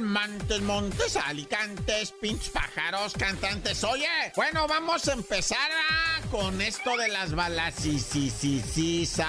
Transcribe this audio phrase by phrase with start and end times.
[0.00, 0.62] ¡Gol!
[0.62, 3.82] Montes, alicantes, pinches pájaros, cantantes.
[3.84, 5.58] Oye, bueno, vamos a empezar
[5.90, 9.26] ah, con esto de las balacisisisisas,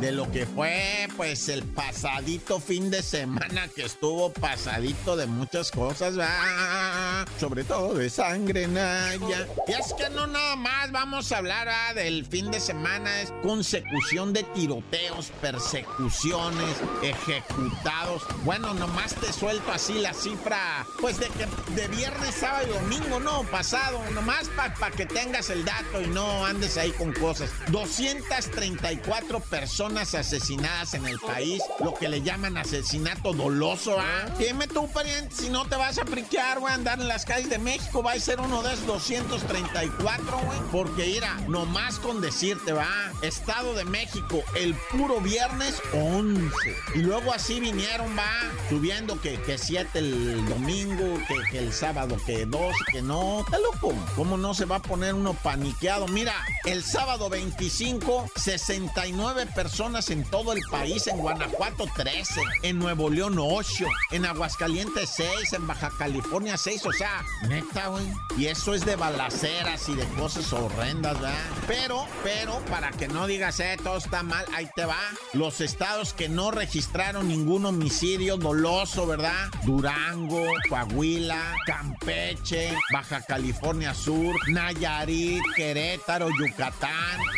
[0.00, 5.70] de lo que fue, pues, el pasadito fin de semana que estuvo pasadito de muchas
[5.70, 7.24] cosas, ¿va?
[7.38, 9.46] sobre todo de sangre, Naya.
[9.66, 13.32] Y es que no nada más vamos a hablar ah, del fin de semana, es
[13.42, 18.22] consecución de tiroteos, persecuciones, ejecutados.
[18.44, 23.20] Bueno, nomás te suelto así la cifra, pues de que de viernes, sábado y domingo,
[23.20, 27.50] no, pasado, nomás para que tengas el dato y no andes ahí con cosas.
[27.68, 34.26] 234 personas asesinadas en el país, lo que le llaman asesinato doloso, ¿ah?
[34.38, 37.58] Dime tú, pariente, si no te vas a friquear, güey, andar en las calles de
[37.58, 40.58] México, va a ser uno de esos 234, güey.
[40.72, 46.50] Porque, mira, nomás con decirte, va, Estado de México, el puro viernes, 11.
[46.94, 48.30] Y luego así vinieron, va,
[48.68, 52.60] subiendo que, que 7 el domingo, que, que el sábado, que 2,
[52.92, 53.40] que no.
[53.40, 53.94] Está loco.
[54.14, 56.06] ¿Cómo no se va a poner uno paniqueado?
[56.08, 56.34] Mira,
[56.66, 63.36] el sábado 25, 69 personas en todo el país, en Guanajuato 13, en Nuevo León
[63.38, 68.04] 8, en Aguascalientes 6, en Baja California 6, o sea, neta, güey.
[68.36, 71.38] Y eso es de balaceras y de cosas horrendas, ¿verdad?
[71.68, 74.98] Pero, pero, para que no digas, eh, todo está mal, ahí te va.
[75.34, 79.50] Los estados que no registraron ningún homicidio doloso, ¿verdad?
[79.64, 86.55] Durango, Coahuila, Campeche, Baja California Sur, Nayarit, Querétaro, Yucatán.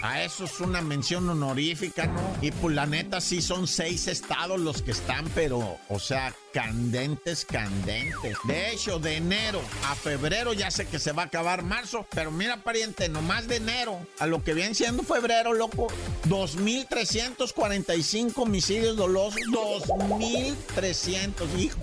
[0.02, 2.20] A eso es una mención honorífica, ¿no?
[2.40, 7.44] Y pues la neta sí son seis estados los que están, pero, o sea, candentes,
[7.44, 8.36] candentes.
[8.44, 12.30] De hecho, de enero a febrero ya sé que se va a acabar marzo, pero
[12.30, 15.88] mira, pariente, nomás de enero a lo que viene siendo febrero, loco,
[16.28, 21.58] 2.345 homicidios dolosos, 2.300.
[21.58, 21.80] Hijo,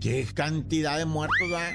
[0.00, 1.72] qué cantidad de muertos, ¿verdad?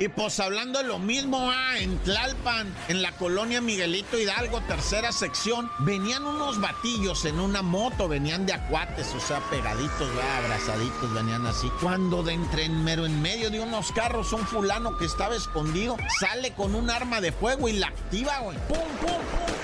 [0.00, 5.12] Y pues hablando de lo mismo, ah, en Tlalpan, en la colonia Miguelito Hidalgo, tercera
[5.12, 10.08] sección, venían unos batillos en una moto, venían de acuates, o sea, pegaditos,
[10.38, 11.70] abrazaditos, venían así.
[11.82, 15.98] Cuando de entre en mero en medio de unos carros, un fulano que estaba escondido
[16.18, 18.56] sale con un arma de fuego y la activa, güey.
[18.68, 19.59] ¡Pum, pum, pum,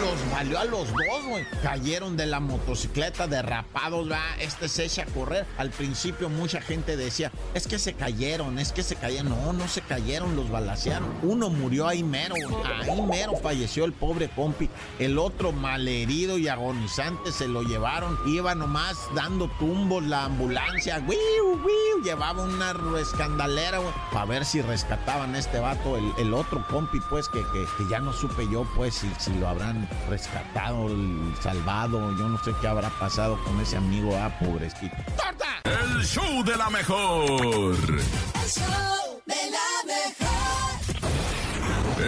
[0.00, 1.46] Los valió a los dos, güey.
[1.62, 4.20] Cayeron de la motocicleta derrapados, va.
[4.38, 5.46] Este se echa a correr.
[5.56, 9.30] Al principio mucha gente decía, es que se cayeron, es que se cayeron.
[9.30, 11.10] No, no se cayeron, los balacearon.
[11.22, 12.90] Uno murió ahí mero, güey.
[12.90, 14.68] Ahí mero falleció el pobre compi.
[14.98, 18.18] El otro malherido y agonizante se lo llevaron.
[18.26, 21.02] Iba nomás dando tumbos la ambulancia.
[21.06, 22.04] ¡Wiu, wiu!
[22.04, 23.92] Llevaba una escandalera, güey.
[24.12, 25.96] Para ver si rescataban a este vato.
[25.96, 29.48] El, otro compi, pues, que, que, que ya no supe yo, pues, si, si lo
[29.48, 30.88] habrán rescatado,
[31.42, 32.16] salvado.
[32.16, 34.96] Yo no sé qué habrá pasado con ese amigo, ah, pobrecito.
[35.16, 35.60] ¡Corta!
[35.64, 37.74] El show de la mejor.
[37.74, 40.24] El show de la mejor.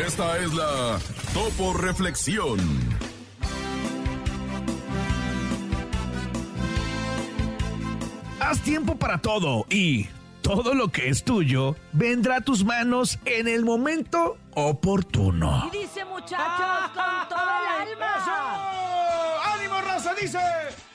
[0.07, 0.99] Esta es la
[1.33, 2.59] Topo Reflexión.
[8.41, 10.09] Haz tiempo para todo y
[10.47, 15.69] todo lo que es tuyo vendrá a tus manos en el momento oportuno.
[15.73, 19.43] Y dice muchachos con todo el alma.
[19.55, 20.15] ¡Ánimo, raza!
[20.15, 20.39] Dice.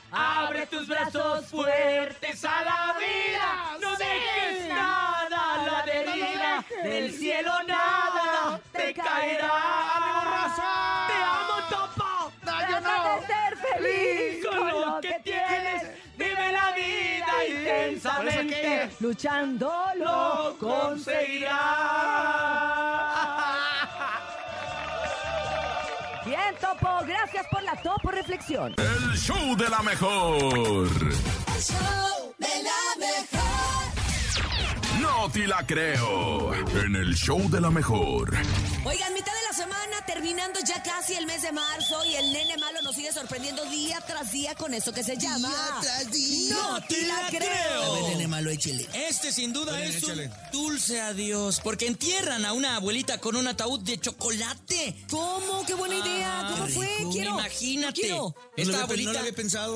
[0.10, 3.78] Abre tus brazos fuertes a la vida.
[3.82, 6.66] No dejes nada a la deriva.
[6.84, 9.52] Del cielo nada te caerá.
[9.98, 11.08] ¡Ánimo, raza!
[11.08, 12.32] Te amo, Topo.
[12.42, 15.31] Trata de ser feliz con lo que tienes.
[17.94, 18.90] Intensamente.
[19.00, 21.52] Luchando lo conseguirás.
[26.26, 26.90] Bien, Topo.
[27.06, 28.76] Gracias por la Topo Reflexión.
[28.78, 30.44] El show de la mejor.
[30.46, 30.52] El
[31.62, 35.02] show de la mejor.
[35.02, 36.54] No te la creo.
[36.54, 38.30] En el show de la mejor.
[38.84, 39.31] Oigan, semana,
[40.42, 44.00] terminando ya casi el mes de marzo y el nene malo nos sigue sorprendiendo día
[44.06, 45.50] tras día con eso que se llama...
[46.50, 48.08] ¡No te la creo!
[48.10, 48.88] Nene malo, échele.
[48.94, 53.82] Este sin duda es un dulce adiós, porque entierran a una abuelita con un ataúd
[53.82, 55.06] de chocolate.
[55.10, 55.66] ¿Cómo?
[55.66, 56.48] ¡Qué buena idea!
[56.52, 56.88] ¿Cómo fue?
[56.98, 57.12] rico.
[57.12, 57.32] Quiero.
[57.32, 58.02] Imagínate.
[58.02, 58.36] Quiero.
[58.56, 59.24] Esta abuelita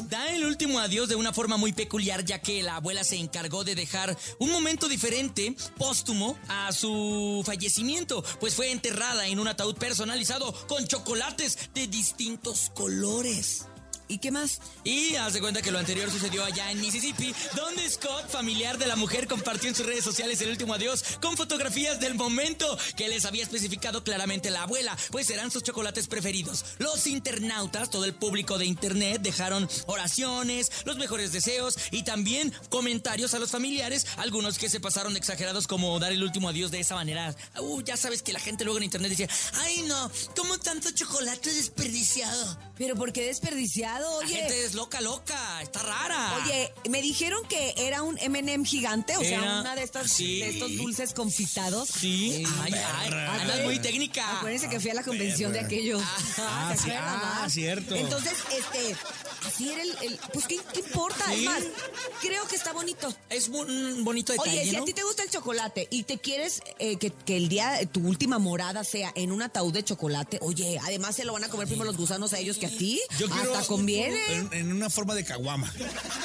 [0.09, 3.63] da el último adiós de una forma muy peculiar, ya que la abuela se encargó
[3.63, 9.75] de dejar un momento diferente, póstumo, a su fallecimiento, pues fue enterrada en un ataúd
[9.75, 13.65] personalizado con chocolates de distintos colores.
[14.07, 14.59] ¿Y qué más?
[14.83, 18.85] Y haz de cuenta que lo anterior sucedió allá en Mississippi, donde Scott, familiar de
[18.85, 23.07] la mujer, compartió en sus redes sociales el último adiós con fotografías del momento que
[23.07, 26.65] les había especificado claramente la abuela, pues eran sus chocolates preferidos.
[26.77, 33.33] Los internautas, todo el público de internet, dejaron oraciones, los mejores deseos y también comentarios
[33.33, 36.93] a los familiares, algunos que se pasaron exagerados como dar el último adiós de esa
[36.93, 37.35] manera.
[37.59, 39.29] Uh, ya sabes que la gente luego en internet decía,
[39.63, 42.59] ay no, ¿cómo tanto chocolate desperdiciado?
[42.77, 43.94] Pero ¿por qué desperdiciado?
[43.99, 46.37] La Oye, gente es loca, loca, está rara.
[46.43, 50.39] Oye, me dijeron que era un M&M gigante, o sea, una de estas sí.
[50.39, 51.89] de estos dulces confitados.
[51.89, 54.37] Sí, ay, ay, andas muy técnica.
[54.37, 56.01] Acuérdense que fui a la convención de aquellos.
[56.37, 57.95] Ah, ¿se sí, ah, cierto.
[57.95, 58.95] Entonces, este,
[59.47, 61.31] así era el, el- pues ¿qué, qué importa?
[61.33, 61.45] Es Sí.
[61.45, 61.63] más,
[62.21, 63.13] creo que está bonito.
[63.29, 64.83] Es un bonito detalle, Oye, si ¿no?
[64.83, 68.01] a ti te gusta el chocolate y te quieres eh, que, que el día, tu
[68.07, 71.67] última morada sea en un ataúd de chocolate, oye, además se lo van a comer
[71.67, 72.99] primero los gusanos a ellos que a ti.
[73.17, 74.35] Yo quiero Hasta conviene.
[74.35, 75.71] En, en una forma de caguama.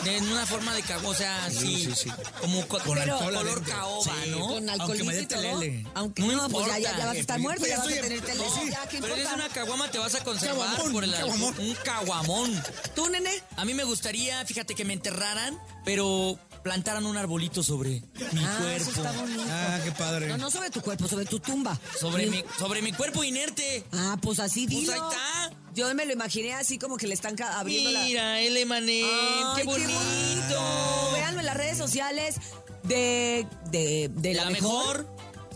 [0.05, 2.11] En una forma de cago, o sea, sí, sí, sí.
[2.41, 3.73] como co- Con pero alcohol color adentro.
[3.75, 4.31] caoba, Sí.
[4.31, 4.39] ¿no?
[4.41, 5.87] Con Aunque alcoholito me dé telele.
[5.95, 7.87] Aunque No no, pues ya, ya, ya vas a estar Pues muerto, ya ya vas
[7.87, 8.45] a tener telele.
[8.55, 8.71] sí.
[8.71, 11.55] ya, ¿qué Pero eres una caguama, te vas a conservar Caguamón, por el caguamón.
[11.59, 12.63] un caguamón.
[12.95, 13.31] ¿Tú, nene?
[13.57, 18.03] A mí me gustaría, fíjate, que me enterraran, pero plantaran un arbolito sobre
[18.33, 19.09] mi ah, eso cuerpo.
[19.09, 19.43] está bonito.
[19.49, 20.27] Ah, qué padre.
[20.29, 21.79] No, no sobre tu cuerpo, sobre tu tumba.
[21.99, 23.85] Sobre mi, sobre mi cuerpo inerte.
[23.93, 24.93] Ah, pues así Pues dilo.
[24.93, 25.51] ahí está.
[25.75, 28.03] Yo me lo imaginé así como que le están abriendo la...
[28.05, 31.11] Mira, el Emanet, Ay, qué bonito.
[31.15, 32.37] Véanlo en las redes sociales
[32.83, 35.07] de, de, de la, la mejor.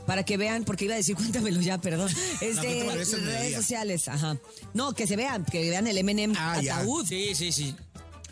[0.07, 2.11] Para que vean, porque iba a decir, cuéntamelo ya, perdón.
[2.41, 4.39] Este, redes sociales, ajá.
[4.75, 6.77] No, que se vean, que vean el M&M Ah, ya.
[6.79, 7.07] ataúd.
[7.07, 7.75] Sí, sí, sí.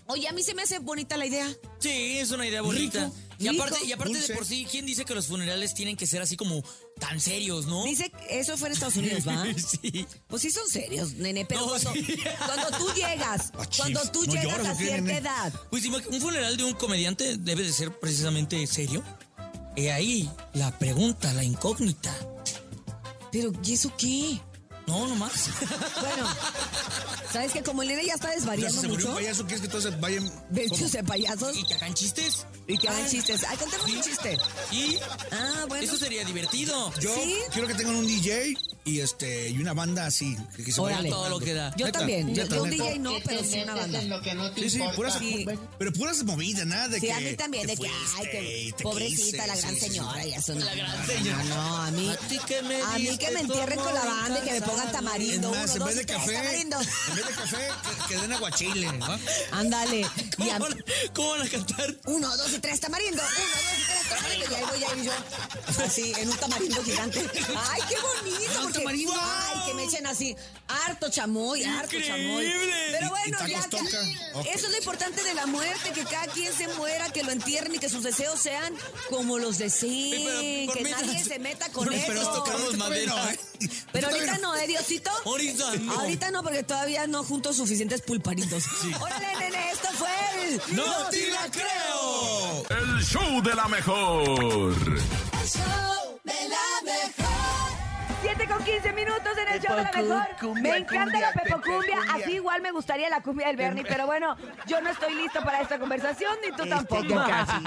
[0.07, 1.49] Oye, a mí se me hace bonita la idea.
[1.79, 3.05] Sí, es una idea bonita.
[3.07, 5.97] Rico, y aparte, rico, y aparte de por sí, ¿quién dice que los funerales tienen
[5.97, 6.63] que ser así como
[7.03, 7.83] tan serios, no?
[7.85, 9.45] Dice que eso fue en Estados Unidos, ¿va?
[9.59, 10.07] sí.
[10.29, 12.17] Pues sí son serios, nene, pero No, cuando, sí.
[12.47, 15.19] cuando tú llegas, Ah, chis, cuando tú no llegas a ¿o qué, cierta nene?
[15.19, 19.03] edad, Pues un funeral de un comediante debe de ser precisamente serio.
[19.75, 22.15] He ahí la pregunta, la incógnita.
[23.33, 24.41] pero ¿y eso qué?
[24.87, 25.49] No, nomás.
[26.01, 26.29] Bueno,
[27.33, 29.09] ¿sabes que como el nene ya está desvariando se mucho?
[29.09, 30.31] un payaso, ¿quieres que todos se vayan?
[30.51, 32.47] Vestidos de payasos ¿Y que hagan chistes?
[32.67, 33.45] y que hagan Ah, chistes.
[33.49, 34.39] Ay, contemos un chiste.
[34.71, 34.97] Y
[35.33, 35.85] Ah, bueno.
[35.85, 36.93] eso sería divertido.
[37.01, 37.35] Yo ¿Sí?
[37.53, 40.37] quiero que tengan un DJ y este y una banda así.
[40.57, 41.09] Que, que se Órale.
[41.09, 41.75] Todo lo que da.
[41.77, 42.35] Yo Neta, también.
[42.35, 42.71] Yo, neta, yo un.
[42.71, 44.01] DJ no, pero sí una banda.
[44.57, 45.47] Sí, sí, puras, Sí.
[45.79, 47.13] pero puras movidas, nada de Sí, que.
[47.13, 49.87] a mí también, de que, ay, que pobrecita quise, la gran sí, sí, sí.
[49.93, 50.55] señora y eso.
[50.55, 51.45] No, La gran señora.
[51.45, 54.05] No, no, a mí, A ti que me a mí que me entierren con la
[54.05, 55.51] banda y que me pongan tamarindo.
[55.51, 56.81] más, uno, en dos, vez de tres, café, tamarindo.
[56.81, 57.69] en vez de café,
[58.09, 59.19] que, que den aguachile, ¿no?
[59.53, 60.07] Ándale.
[60.43, 60.85] Y ¿Cómo, a- van,
[61.15, 61.97] cómo van a cantar?
[62.07, 63.23] uno, dos y tres tamarindo.
[63.23, 64.51] Uno, dos y tres tamarindo.
[64.51, 65.85] Y ahí voy a ir yo.
[65.85, 67.21] Así, en un tamarindo gigante.
[67.71, 68.72] Ay, qué bonito.
[68.81, 70.35] Ay, que me echen así.
[70.69, 72.47] Harto chamoy, harto chamoy.
[72.47, 72.75] Increíble.
[72.93, 73.61] Pero bueno, ya.
[73.61, 74.39] tacos que- toca.
[74.39, 74.47] Ok.
[74.55, 77.75] Eso es lo importante de la muerte, que cada quien se muera, que lo entierren
[77.75, 78.75] y que sus deseos sean
[79.11, 80.71] como los deseen.
[80.73, 82.45] Que nadie se meta con Pero eso.
[82.45, 83.15] esto madera.
[83.93, 85.11] Pero ahorita no, ¿eh, Diosito?
[85.25, 85.93] Ahorita no.
[86.01, 88.65] Ahorita no, porque todavía no junto suficientes pulparitos.
[89.01, 90.09] Órale, nene, esto fue
[90.49, 90.77] el...
[90.77, 92.65] ¡No te la creo!
[92.71, 94.75] El show de la mejor.
[98.47, 100.27] 7 con 15 minutos en el show de la mejor.
[100.41, 101.97] cumbia, me encanta cumbia, la Pepo Pepe Cumbia.
[101.97, 102.15] cumbia.
[102.15, 103.85] Así igual me gustaría la cumbia del Bernie.
[103.87, 104.37] Pero bueno,
[104.67, 107.15] yo no estoy listo para esta conversación, ni tú Este, tampoco.
[107.27, 107.65] casi.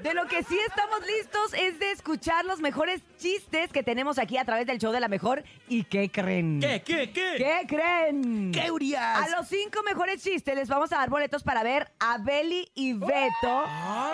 [0.00, 4.38] De lo que sí estamos listos es de escuchar los mejores chistes que tenemos aquí
[4.38, 5.42] a través del show de la mejor.
[5.68, 6.60] ¿Y qué creen?
[6.60, 7.34] ¿Qué, qué, qué?
[7.36, 8.52] ¿Qué creen?
[8.52, 9.02] ¿Qué, Urias?
[9.24, 12.92] A los cinco mejores chistes les vamos a dar boletos para ver a Beli y
[12.92, 13.64] Beto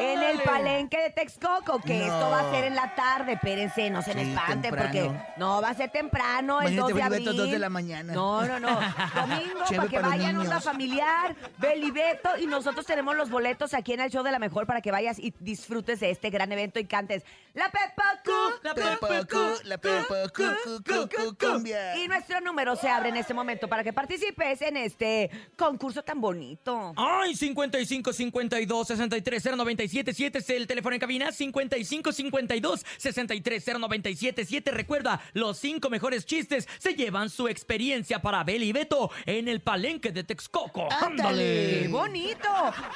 [0.00, 2.04] en el palenque de Texcoco, que No.
[2.06, 3.32] esto va a ser en la tarde.
[3.34, 7.02] Espérense, no se me espanten, porque no va a ser temprano, el Imagínate, 2 de
[7.02, 7.24] abril.
[7.24, 8.12] Beto, dos de la mañana.
[8.12, 8.68] No, no, no.
[9.14, 13.74] Domingo, para que para vayan onda familiar, Beli y Beto, y nosotros tenemos los boletos
[13.74, 16.50] aquí en el show de la mejor para que vayas y disfrutes de este gran
[16.50, 17.22] evento y cantes
[17.54, 18.32] La Pepa Cu,
[18.64, 21.96] La Pepo cu, la cu, cu, cu, cumbia.
[21.96, 26.20] y nuestro número se abre en este momento para que participes en este concurso tan
[26.20, 26.92] bonito.
[26.96, 31.30] Ay, 55 52 63 097 7 es el teléfono en cabina.
[31.30, 34.70] 55 52 63 097 7.
[34.72, 39.60] Recuerda, los cinco mejores chistes se llevan su experiencia para Beli y Beto en el
[39.60, 40.88] palenque de Texcoco.
[41.34, 42.48] ¡Qué bonito!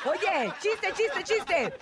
[0.07, 1.73] Oye, chiste, chiste, chiste.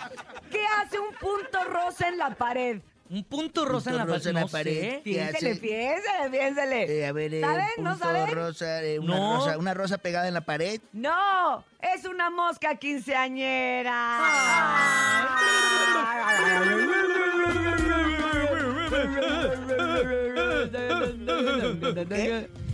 [0.51, 2.81] ¿Qué hace un punto rosa en la pared?
[3.09, 4.81] Un punto rosa en la, Punto rosa en la no pared.
[4.81, 5.01] sé.
[5.01, 6.99] ¿Qué Piénsele, piénsele, piénsele.
[6.99, 7.67] Eh, a ver, eh, ¿Saben?
[7.77, 8.35] un ¿No saben?
[8.35, 9.37] rosa, eh, una, No.
[9.37, 10.81] rosa, una rosa pegada en la pared.
[10.91, 14.19] No, es una mosca quinceañera.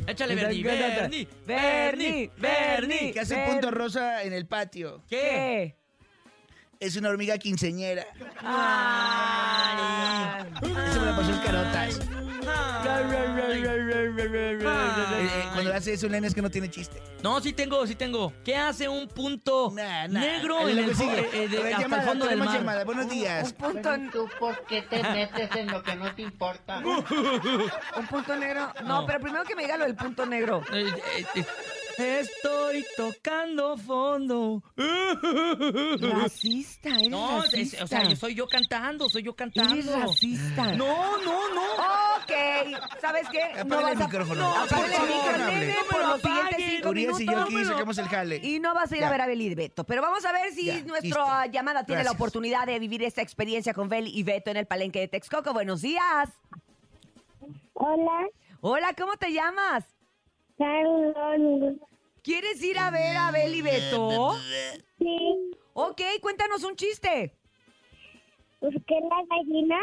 [0.06, 3.12] Échale, Bernie, Bernie, Bernie, Bernie.
[3.14, 5.04] ¿Qué hace un punto rosa en el patio?
[5.10, 5.18] ¿Qué?
[5.20, 5.83] ¿Qué?
[6.84, 8.06] Es una hormiga quinceñera.
[8.42, 9.78] Ay.
[10.62, 12.00] Eso me lo pasó en carotas.
[12.86, 13.64] Eh,
[15.16, 17.02] eh, cuando hace eso, el nene es que no tiene chiste.
[17.22, 18.34] No, sí tengo, sí tengo.
[18.44, 20.20] ¿Qué hace un punto Nah, nah.
[20.20, 21.20] negro en lo el, que fo- sigue.
[21.22, 22.60] eh, eh, de- A ver, hasta llamada, el fondo del tenemos mar?
[22.62, 22.84] llamada.
[22.84, 23.48] Buenos días.
[23.48, 26.80] Un punto, ¿Tú por qué te metes en lo que no te importa?
[26.86, 28.74] un punto negro.
[28.84, 29.06] No, No.
[29.06, 30.62] pero primero que me diga lo del punto negro.
[30.74, 30.86] Eh,
[31.18, 31.46] eh, eh,
[31.98, 34.64] Estoy tocando fondo.
[36.00, 37.84] Racista, eres No, es- racista.
[37.84, 39.74] o sea, yo soy yo cantando, soy yo cantando.
[39.76, 40.74] Eres racista.
[40.74, 41.64] No, no, no.
[42.18, 42.32] Ok,
[43.02, 43.52] ¿sabes qué?
[43.56, 43.66] El
[43.98, 44.42] micrófono.
[44.42, 45.60] No, No, el favor, micrófono, no hable.
[45.60, 48.36] nene, No me por lo los siguientes cinco Urias y yo aquí sacamos el jale.
[48.44, 49.08] Y no vas a ir Ya.
[49.08, 49.84] a ver a Beli y Beto.
[49.84, 51.02] Pero vamos a ver si Ya, nuestra
[51.44, 51.52] listo.
[51.52, 52.16] llamada tiene la Gracias.
[52.22, 55.54] oportunidad de vivir esta experiencia con Beli y Beto en el palenque de Texcoco.
[55.54, 56.30] Buenos días.
[57.74, 58.28] Hola,
[58.62, 59.84] Hola, ¿cómo te llamas?
[62.22, 64.34] ¿Quieres ir a ver a Beli y Beto?
[65.00, 67.36] Sí, Ok, cuéntanos un chiste.
[68.60, 69.78] ¿por qué la gallina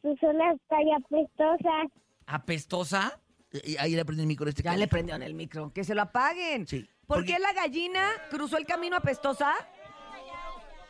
[0.00, 1.86] sus olas está ya apestosas?
[2.26, 3.20] ¿Apestosa?
[3.52, 4.80] Eh, Ahí le prende el micro a este Ya cabrón.
[4.80, 5.70] le prendió en el micro.
[5.74, 6.66] Que se lo apaguen.
[6.66, 6.88] Sí.
[7.06, 9.52] ¿Por Porque- qué la gallina cruzó el camino apestosa?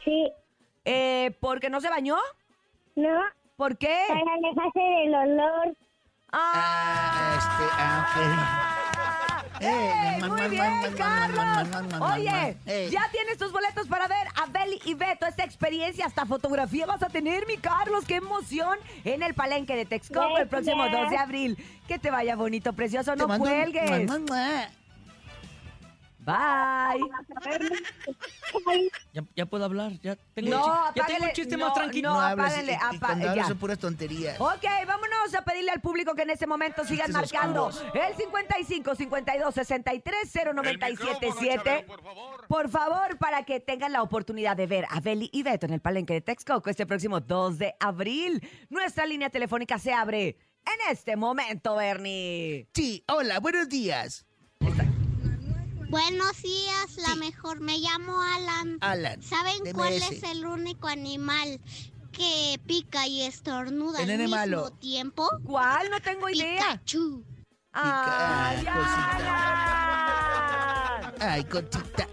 [0.04, 0.30] Sí,
[0.84, 2.16] Eh, ¿Porque no se bañó?
[2.94, 3.20] ¿no?
[3.56, 4.04] ¿Por qué?
[4.06, 5.76] Para alejarse del olor.
[6.30, 8.06] Ah, este, ah,
[8.84, 8.85] ok.
[9.60, 12.02] Muy man, bien, man, Carlos.
[12.12, 12.56] Oye,
[12.90, 15.26] ya tienes tus boletos para ver a Beli y Beto.
[15.26, 18.04] Esta experiencia, hasta fotografía vas a tener, mi Carlos.
[18.06, 18.78] ¡Qué emoción!
[19.04, 21.02] En el palenque de Texcoco el próximo Gracias.
[21.02, 21.64] 2 de abril.
[21.88, 23.14] Que te vaya bonito, precioso.
[23.14, 24.10] Te No cuelgues.
[26.26, 27.00] Bye.
[29.12, 32.10] Ya, ya puedo hablar, ya tengo, No, un, ya tengo un chiste no, más tranquilo.
[32.10, 32.20] no.
[32.20, 34.40] hables, apáguenle, cuando puras tonterías.
[34.40, 37.94] Ok, vámonos a pedirle al público que en este momento sigan marcando oscuros.
[37.94, 42.46] el 55 52 63 0977 por favor.
[42.48, 45.80] Por favor, para que tengan la oportunidad de ver a Beli y Beto en el
[45.80, 48.46] Palenque de Texcoco este próximo 2 de abril.
[48.68, 52.68] Nuestra línea telefónica se abre en este momento, Bernie.
[52.74, 54.25] Sí, hola, buenos días.
[55.88, 57.18] Buenos días, la Sí.
[57.18, 57.60] mejor.
[57.60, 58.78] Me llamo Alan.
[58.80, 59.22] Alan.
[59.22, 61.60] ¿Saben cuál es el único animal
[62.12, 64.70] que pica y estornuda El al nene mismo malo.
[64.72, 65.28] tiempo?
[65.44, 65.90] ¿Cuál?
[65.90, 66.62] No tengo idea.
[66.84, 67.24] Pikachu.
[67.72, 69.16] ¡Ay, Pica-
[70.96, 71.14] Alan!
[71.20, 72.08] Ay, cosita.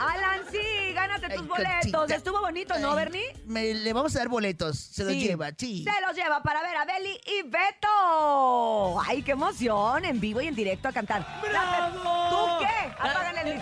[0.00, 2.10] Alan, sí, gánate Ay, tus boletos.
[2.10, 3.32] Estuvo bonito, ¿no, Ay, Bernie?
[3.44, 4.78] me- le vamos a dar boletos.
[4.78, 5.20] Se los Sí.
[5.26, 5.84] lleva, sí.
[5.84, 9.00] Se los lleva para ver a Beli y Beto.
[9.06, 10.04] ¡Ay, qué emoción!
[10.04, 11.26] En vivo y en directo a cantar.
[11.42, 12.28] ¡Bravo!
[12.30, 12.92] ¿Tú qué?
[12.98, 13.60] Apágale el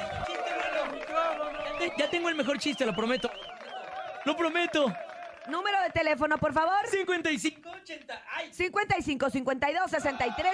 [1.98, 3.30] Ya tengo el mejor chiste, lo prometo.
[4.24, 4.92] Lo prometo.
[5.48, 6.76] Número de teléfono, por favor.
[6.90, 8.22] 55, 80.
[8.36, 8.52] ¡Ay!
[8.52, 10.52] 55 52 63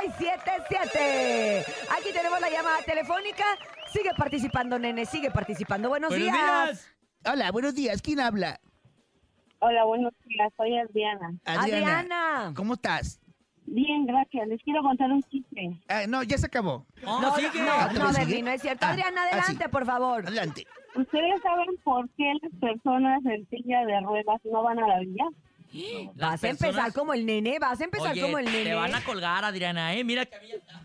[0.00, 1.64] 097 7.
[1.98, 3.44] Aquí tenemos la llamada telefónica.
[3.92, 5.88] Sigue participando, nene, sigue participando.
[5.88, 6.66] Buenos, ¡Buenos días.
[6.68, 6.90] días!
[7.32, 8.02] Hola, buenos días.
[8.02, 8.60] ¿Quién habla?
[9.60, 10.52] Hola, buenos días.
[10.56, 11.32] Soy Adriana.
[11.44, 12.52] Adriana.
[12.54, 13.20] ¿Cómo estás?
[13.66, 14.46] Bien, gracias.
[14.48, 15.80] Les quiero contar un chiste.
[15.88, 16.84] Ah, no, ya se acabó.
[17.02, 17.60] No, No, sigue.
[17.62, 18.42] no, Ah, no, ¿todavía Bernie, sigue?
[18.42, 18.84] no es cierto.
[18.86, 19.38] Ah, Adriana, ah, sí.
[19.38, 20.26] adelante, por favor.
[20.26, 20.66] Adelante.
[20.96, 25.24] ¿Ustedes saben por qué las personas en silla de ruedas no van a la villa?
[26.14, 28.64] Vas a empezar personas- como el nene, vas a empezar Oye, como el nene.
[28.64, 30.04] te van a colgar, Adriana, ¿eh?
[30.04, 30.80] Mira que a mí ya-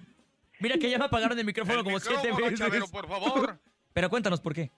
[0.61, 2.59] Mira que ya me apagaron el micrófono El como siete micrófono, veces.
[2.59, 3.59] Chavero, por favor.
[3.93, 4.71] Pero cuéntanos por qué.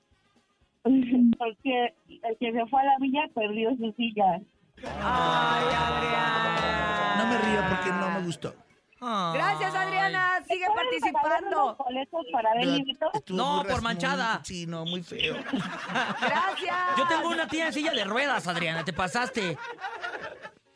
[0.84, 4.42] Porque el que se fue a la villa perdió su silla.
[4.84, 7.16] Ay, Adriana.
[7.18, 8.54] No me río porque no me gustó.
[9.02, 10.40] Gracias, Adriana.
[10.48, 11.76] Sigue ¿Pueden pagar unos participando.
[11.84, 12.50] boletos para
[13.30, 14.36] No, por manchada.
[14.36, 15.36] muy- sí, no, muy feo.
[16.22, 16.78] Gracias.
[16.98, 19.58] Yo tengo una tía en silla de ruedas, Adriana, te pasaste.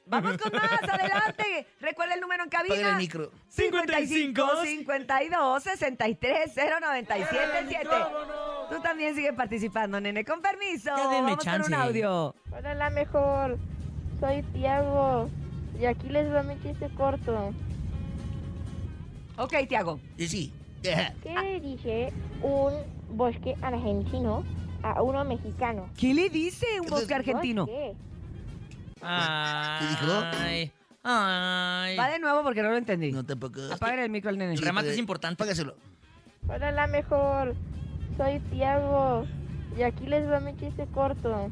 [0.08, 1.68] Vamos con más, adelante.
[1.80, 2.90] Recuerda el número en cabina.
[2.92, 3.32] El micro.
[3.48, 7.90] 55 52 63 097 7.
[8.70, 10.24] Tú también sigue participando, nene.
[10.26, 10.92] Con permiso.
[10.96, 11.70] Ya denme Vamos chance.
[11.72, 12.36] con un audio.
[12.52, 13.58] Hola, la mejor.
[14.20, 15.30] Soy Tiago.
[15.80, 17.54] Y aquí les va mi chiste corto.
[19.38, 20.00] Ok, Tiago.
[20.18, 20.54] Y sí.
[20.82, 22.74] ¿Qué dice un
[23.10, 24.44] bosque argentino
[24.84, 25.90] a uno mexicano?
[25.98, 27.66] ¿Qué le dice un bosque argentino?
[27.66, 27.96] ¿Bosque?
[29.02, 30.14] Ay, dijo?
[30.40, 30.72] Ay.
[31.04, 31.98] Ay.
[31.98, 33.12] Va de nuevo porque no lo entendí.
[33.12, 33.60] No tampoco.
[33.72, 34.54] Apaga el micro al nene.
[34.54, 35.36] El remate es importante.
[35.36, 35.76] Apágaselo.
[36.48, 37.56] Hola, la mejor.
[38.18, 39.26] Soy Tiago.
[39.78, 41.52] Y aquí les va mi chiste corto.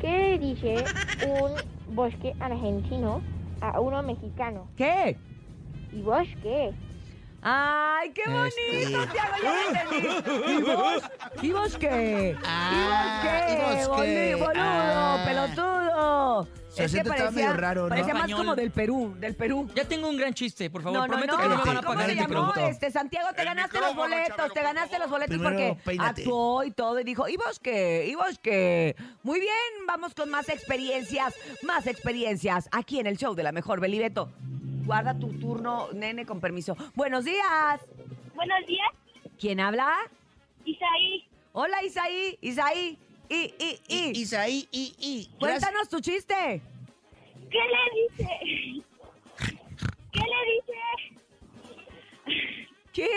[0.00, 0.84] ¿Qué dice
[1.26, 3.20] un bosque argentino
[3.60, 4.68] a uno mexicano?
[4.76, 5.16] ¿Qué?
[5.92, 6.72] ¿Y vos qué?
[7.42, 9.12] ¡Ay, qué bonito, Este.
[9.12, 9.36] Tiago!
[9.42, 10.52] Ya lo entendí.
[10.52, 11.02] ¿Y vos?
[11.42, 12.36] ¿Y vos qué?
[12.44, 14.04] Ah, ¿Y ¿y vos vos qué?
[14.04, 14.34] qué?
[14.34, 15.24] Boludo, boludo, Ah.
[15.26, 16.48] pelotudo.
[16.76, 17.88] Su acento estaba medio raro, ¿no?
[17.88, 18.38] Parecía más Español.
[18.38, 19.68] como del Perú, del Perú.
[19.74, 20.98] Ya tengo un gran chiste, por favor.
[20.98, 21.42] No, no, Prometo no.
[21.42, 22.52] que no me van a ¿Cómo pagar se llamó?
[22.68, 25.82] Este, Santiago, te El ganaste los micrófono, boletos, Chabelo, te ganaste los boletos Primero, porque
[25.84, 26.22] peínate.
[26.22, 28.06] actuó y todo y dijo, ¿y vos qué?
[28.08, 28.94] ¿Y vos qué?
[29.22, 29.52] Muy bien,
[29.86, 34.30] vamos con más experiencias, más experiencias aquí en el show de la mejor Belibeto.
[34.84, 36.76] Guarda tu turno, nene, con permiso.
[36.94, 37.80] Buenos días.
[38.34, 38.88] Buenos días,
[39.40, 39.92] ¿Quién habla?
[40.64, 41.26] Isaí.
[41.52, 42.38] Hola, Isaí.
[42.42, 42.98] Isaí.
[43.28, 44.20] Y, y, y.
[44.20, 45.30] Isaí, y, y.
[45.38, 45.38] Gracias.
[45.38, 46.62] Cuéntanos tu chiste.
[47.50, 48.28] ¿Qué le dice?
[50.12, 50.78] ¿Qué le dice?
[52.92, 53.08] ¿Qué?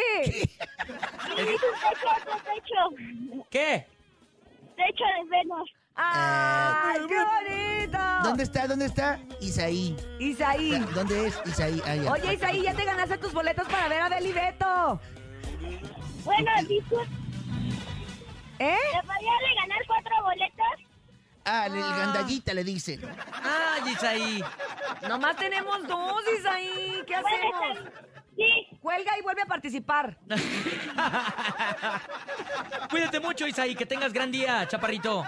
[1.35, 3.45] Le dice un techo a otro techo.
[3.49, 3.85] ¿Qué?
[4.75, 5.69] Techo de Venus.
[5.95, 7.97] ¡Ay, qué bonito!
[8.23, 8.67] ¿Dónde está?
[8.67, 9.19] ¿Dónde está?
[9.41, 9.95] Isaí.
[10.19, 10.79] Isaí.
[10.95, 11.81] ¿Dónde es Isaí?
[11.85, 12.11] Ah.
[12.11, 15.01] Oye, Isaí, ya te ganaste tus boletos para ver a Beli Beto.
[16.23, 17.11] Bueno, disculpe,
[18.59, 18.77] ¿Eh?
[18.93, 20.65] ¿le podría regalar cuatro boletos?
[21.45, 23.01] Ah, el gandallita le dicen.
[23.41, 24.43] Ay, Isaí.
[25.07, 27.01] Nomás tenemos dos, Isaí.
[27.07, 27.79] ¿Qué hacemos?
[28.35, 30.17] Sí, Cuelga y vuelve a participar.
[32.89, 33.75] Cuídate mucho, Isaí.
[33.75, 35.25] Que tengas gran día, chaparrito.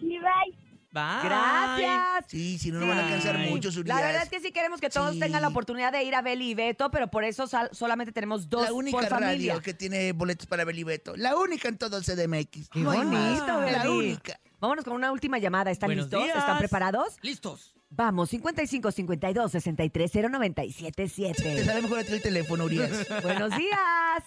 [0.00, 0.65] sí, bye.
[0.96, 1.28] Bye.
[1.28, 2.24] Gracias.
[2.28, 3.50] Sí, si no, no van a alcanzar Ay.
[3.50, 5.20] mucho, La verdad es que sí queremos que todos Sí.
[5.20, 8.48] tengan la oportunidad de ir a Beli y Beto, pero por eso sal- solamente tenemos
[8.48, 9.52] dos La única por familia.
[9.52, 11.14] radio que tiene boletos para Belibeto.
[11.16, 12.70] La única en todo el CDMX.
[12.70, 13.40] Qué No hay más.
[13.40, 13.72] bonito, Beli.
[13.72, 14.40] La única.
[14.58, 15.70] Vámonos con una última llamada.
[15.70, 16.24] ¿Están Buenos listos?
[16.24, 16.38] días.
[16.38, 17.16] ¿Están preparados?
[17.20, 17.74] Listos.
[17.90, 21.64] Vamos, 55 52 63 097 Te 7.
[21.64, 23.06] sale mejor a ti el teléfono, Urias.
[23.22, 24.24] Buenos días.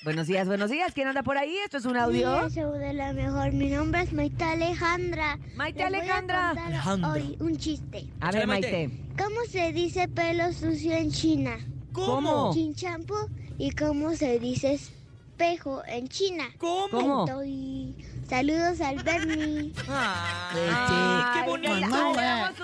[0.04, 0.94] buenos días, buenos días.
[0.94, 1.56] ¿Quién anda por ahí?
[1.64, 2.50] Esto es un audio.
[2.50, 3.52] show de la mejor.
[3.54, 5.40] Mi nombre es Maite Alejandra.
[5.56, 7.12] Maite Les voy a Alejandra.
[7.12, 8.08] Hoy un chiste.
[8.20, 8.90] A ver, Maite.
[9.18, 11.58] ¿Cómo se dice pelo sucio en China?
[11.92, 12.54] ¿Cómo?
[12.54, 13.16] Chinchampo.
[13.58, 14.80] ¿Y cómo se dice
[15.38, 16.46] espejo en China?
[16.58, 16.88] ¿Cómo?
[16.90, 17.26] ¿Cómo?
[17.26, 17.96] Estoy-
[18.30, 19.74] Saludos al Bernie.
[19.90, 22.14] Ay, Este, qué bonito.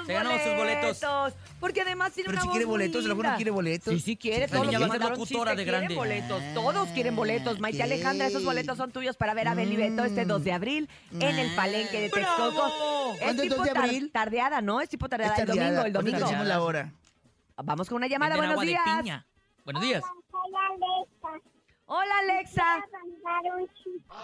[0.06, 1.34] Se ganó sus boletos.
[1.60, 3.36] Porque además tiene Pero una si voz quiere boletos, a lo mejor no linda.
[3.36, 3.94] quiere boletos.
[3.94, 4.46] Sí, sí quiere.
[4.48, 5.88] Sí, Todos los que va a ser mandaron locutora chiste de grande.
[5.88, 6.44] quieren boletos.
[6.54, 7.60] Todos quieren boletos.
[7.60, 7.84] Maite.
[7.84, 11.22] Alejandra, esos boletos son tuyos para ver a Beli Beto este 2 de abril en
[11.38, 12.52] el palenque de Texcoco.
[12.54, 13.14] ¡Bravo!
[13.16, 14.12] Es ¿Cuándo es tipo 2 de tar- abril?
[14.14, 14.80] tardeada, ¿no?
[14.80, 15.34] Es tipo tardeada.
[15.34, 16.20] Es el domingo, el domingo.
[16.20, 16.94] decimos la hora.
[17.62, 18.36] Vamos con una llamada.
[18.36, 19.26] Venden Buenos días.
[19.66, 20.02] Buenos días.
[20.32, 20.60] Hola,
[21.90, 22.84] Alexa.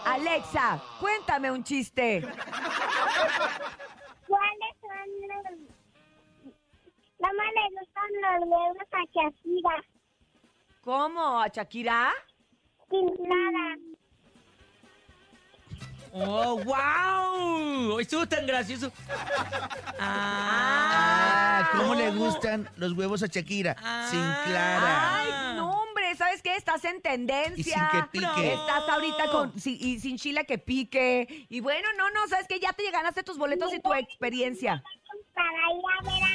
[0.04, 2.20] Alexa, cuéntame un chiste.
[4.26, 5.44] ¿Cuáles son los...
[7.18, 9.76] No me le gustan los huevos a Shakira.
[10.82, 11.40] ¿Cómo?
[11.40, 12.12] ¿A Shakira?
[12.90, 13.76] Sin nada.
[16.12, 17.98] ¡Oh, wow!
[17.98, 18.92] Estuvo tan gracioso.
[19.98, 23.76] Ah, ¿cómo le gustan los huevos a Shakira?
[23.82, 24.06] Ah.
[24.10, 25.16] Sin Clara.
[25.16, 25.75] Ay, no.
[26.56, 27.54] Estás en tendencia.
[27.56, 28.52] Y sin que pique.
[28.54, 31.46] Estás ahorita con si- y sin chile que pique.
[31.48, 32.58] Y bueno, no, no, ¿sabes qué?
[32.60, 34.82] Ya te ganaste tus boletos y tu experiencia.
[35.34, 36.25] Para ir a ver.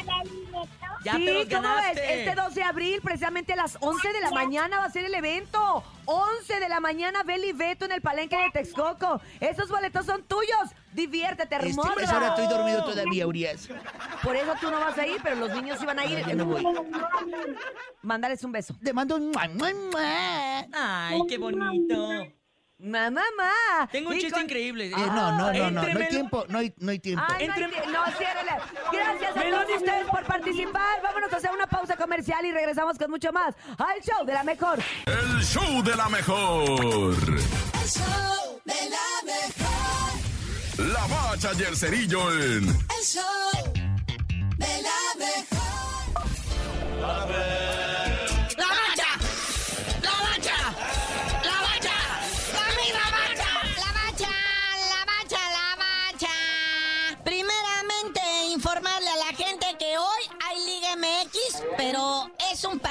[1.04, 1.98] Ya sí, te los ¿cómo ves?
[1.98, 5.16] Este 2 de abril, precisamente a las 11 de la mañana va a ser el
[5.16, 5.84] evento.
[6.06, 9.20] 11 de la mañana, Beli Beto en el palenque de Texcoco.
[9.40, 10.70] Esos boletos son tuyos.
[10.94, 11.92] Diviértete, Este, hermoso.
[11.94, 13.68] pues ahora estoy dormido todavía, Urias.
[14.24, 16.20] Por eso tú no vas a ir, pero los niños sí van a ir.
[16.20, 16.64] No, yo no voy.
[18.02, 18.76] Mándales un beso.
[18.84, 19.32] Te mando un...
[20.74, 22.10] Ay, qué bonito.
[22.84, 23.88] Mamá, mamá.
[23.92, 24.88] Tengo un Y chiste con- increíble.
[24.88, 25.06] Eh, no,
[25.38, 25.82] no, no, no.
[25.84, 27.24] No hay tiempo, no hay, no hay tiempo.
[27.28, 28.52] Ay, no, hay Entre- tie- no, ciérrele.
[28.92, 31.02] Gracias a todos ustedes por participar.
[31.04, 34.44] Vámonos a hacer una pausa comercial y regresamos con mucho más al show de la
[34.44, 34.80] mejor.
[35.06, 37.22] El show de la mejor.
[37.50, 40.88] El show de la mejor.
[40.90, 43.74] La bacha y el cerillo en El show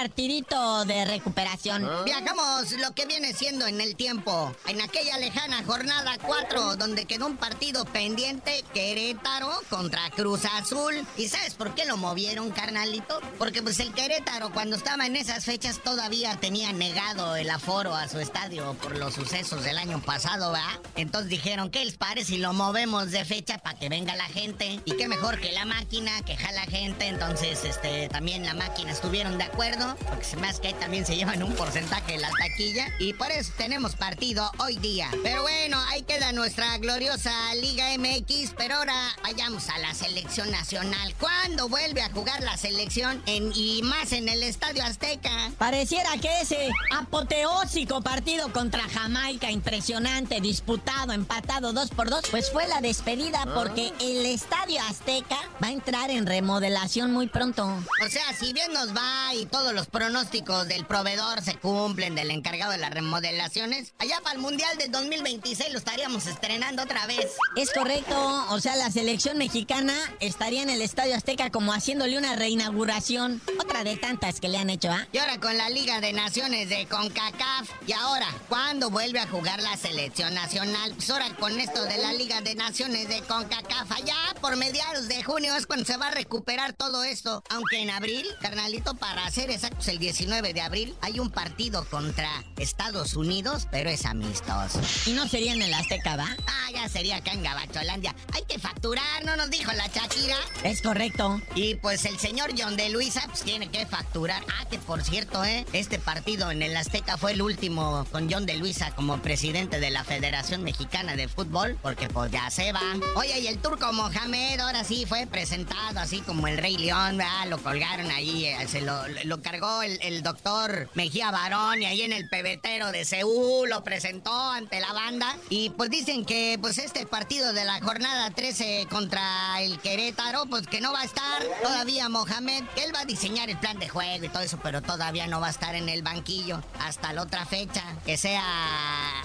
[0.00, 1.86] partidito de recuperación.
[2.06, 4.50] Viajamos lo que viene siendo en el tiempo.
[4.66, 10.94] En aquella lejana jornada 4, donde quedó un partido pendiente, Querétaro contra Cruz Azul.
[11.18, 13.20] ¿Y sabes por qué lo movieron, carnalito?
[13.36, 18.08] Porque pues el Querétaro, cuando estaba en esas fechas, todavía tenía negado el aforo a
[18.08, 20.80] su estadio por los sucesos del año pasado, ¿verdad?
[20.96, 24.80] Entonces dijeron, ¿qué les parece si lo movemos de fecha para que venga la gente?
[24.86, 27.06] Y qué mejor que la máquina, que jala gente.
[27.06, 29.96] Entonces, este, también la máquina estuvieron de acuerdo ¿no?
[30.08, 32.88] Porque se me hace que ahí también se llevan un porcentaje de la taquilla.
[32.98, 35.10] Y por eso tenemos partido hoy día.
[35.22, 38.54] Pero bueno, ahí queda nuestra gloriosa Liga MX.
[38.56, 41.14] Pero ahora vayamos a la selección nacional.
[41.18, 43.22] ¿Cuándo vuelve a jugar la selección?
[43.26, 45.50] En, y más en el Estadio Azteca.
[45.58, 52.66] Pareciera que ese apoteósico partido contra Jamaica, impresionante, disputado, empatado dos por dos, pues fue
[52.68, 57.64] la despedida porque el Estadio Azteca va a entrar en remodelación muy pronto.
[57.66, 62.30] O sea, si bien nos va y todos los pronósticos del proveedor se cumplen, del
[62.30, 67.32] encargado de las remodelaciones, allá para el Mundial del 2026 lo estaríamos estrenando otra vez.
[67.56, 72.36] Es correcto, o sea, la selección mexicana estaría en el Estadio Azteca como haciéndole una
[72.36, 73.40] reinauguración.
[73.60, 75.06] Otra de tantas que le han hecho, ¿ah?
[75.12, 77.70] Y ahora con la Liga de Naciones de CONCACAF.
[77.86, 80.92] Y ahora, ¿cuándo vuelve a jugar la selección nacional?
[80.94, 85.22] Pues ahora con esto de la Liga de Naciones de CONCACAF, allá por mediados de
[85.22, 87.42] junio es cuando se va a recuperar todo esto.
[87.50, 92.28] Aunque en abril, carnalito, para ser exactos, el 19 de abril, hay un partido contra
[92.56, 94.80] Estados Unidos, pero es amistoso.
[95.06, 96.28] Y no sería en el Azteca, ¿va?
[96.46, 98.14] Ah, ya sería acá en Gabacholandia.
[98.34, 100.36] Hay que facturar, ¿no nos dijo la Shakira?
[100.64, 101.40] Es correcto.
[101.54, 104.42] Y pues el señor John de Luisa pues tiene que facturar.
[104.48, 105.66] Ah, que por cierto, ¿eh?
[105.72, 109.90] Este partido en el Azteca fue el último con John de Luisa como presidente de
[109.90, 112.80] la Federación Mexicana de Fútbol, porque pues ya se va.
[113.16, 117.46] Oye, y el turco Mohamed ahora sí fue presentado así como el Rey León, ¿verdad?
[117.48, 119.40] Lo colgaron ahí, eh, se lo, lo
[119.82, 124.80] el, el doctor Mejía Barón y ahí en el pebetero de Seúl lo presentó ante
[124.80, 125.36] la banda.
[125.48, 130.66] Y pues dicen que pues este partido de la jornada 13 contra el Querétaro, pues
[130.66, 132.64] que no va a estar todavía Mohamed.
[132.76, 135.48] Él va a diseñar el plan de juego y todo eso, pero todavía no va
[135.48, 138.42] a estar en el banquillo hasta la otra fecha, que sea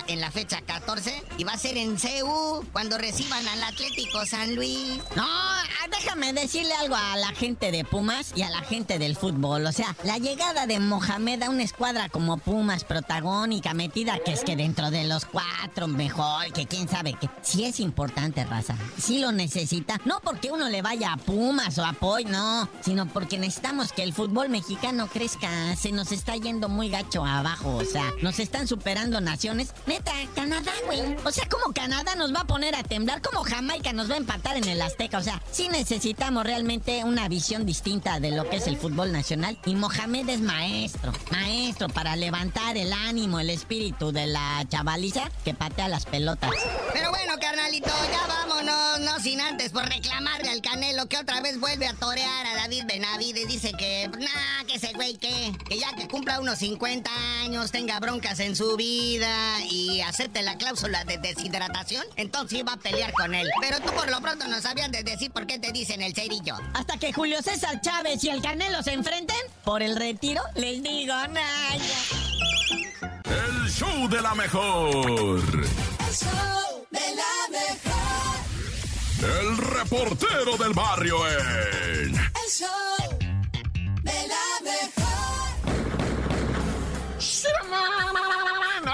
[0.08, 1.24] en la fecha 14.
[1.38, 4.98] Y va a ser en CEU cuando reciban al Atlético San Luis.
[5.16, 9.16] No, ah, déjame decirle algo a la gente de Pumas y a la gente del
[9.16, 9.66] fútbol.
[9.66, 14.44] O sea, la llegada de Mohamed a una escuadra como Pumas, protagónica, metida, que es
[14.44, 18.76] que dentro de los cuatro mejor, que quién sabe que sí es importante, raza.
[18.98, 20.02] Sí lo necesita.
[20.04, 24.02] No porque uno le vaya a Pumas o a Poy, no, sino porque necesitamos que
[24.02, 25.76] el fútbol mexicano crezca.
[25.76, 27.76] Se nos está yendo muy gacho abajo.
[27.76, 29.76] O sea, nos están superando naciones.
[29.86, 31.02] Neta, Canadá, güey.
[31.24, 34.18] O sea, como Canadá nos va a poner a temblar, como Jamaica nos va a
[34.18, 35.20] empatar en el Azteca.
[35.20, 39.60] O sea, sí necesitamos realmente una visión distinta de lo que es el fútbol nacional.
[39.68, 45.54] Y Mohamed es maestro, maestro para levantar el ánimo, el espíritu de la chavaliza que
[45.54, 46.52] patea las pelotas.
[46.94, 51.60] Pero bueno, carnalito, ya vámonos, no sin antes por reclamarle al Canelo que otra vez
[51.60, 53.46] vuelve a torear a David Benavides.
[53.50, 58.00] Dice que, nah, que ese güey que, que ya que cumpla unos 50 años, tenga
[58.00, 63.36] broncas en su vida y acepte la cláusula de deshidratación, entonces iba a pelear con
[63.36, 63.50] él.
[63.60, 66.56] Pero tú por lo pronto no sabías de decir por qué te dicen el cerillo.
[66.74, 71.16] Hasta que Julio César Chávez y el Canelo se enfrenten por el retiro, les digo,
[71.30, 71.76] nada.
[73.24, 75.44] El show de la mejor.
[76.08, 78.36] El show de la mejor.
[79.40, 82.16] El reportero del barrio en.
[82.16, 83.18] El show
[84.04, 85.06] de la mejor.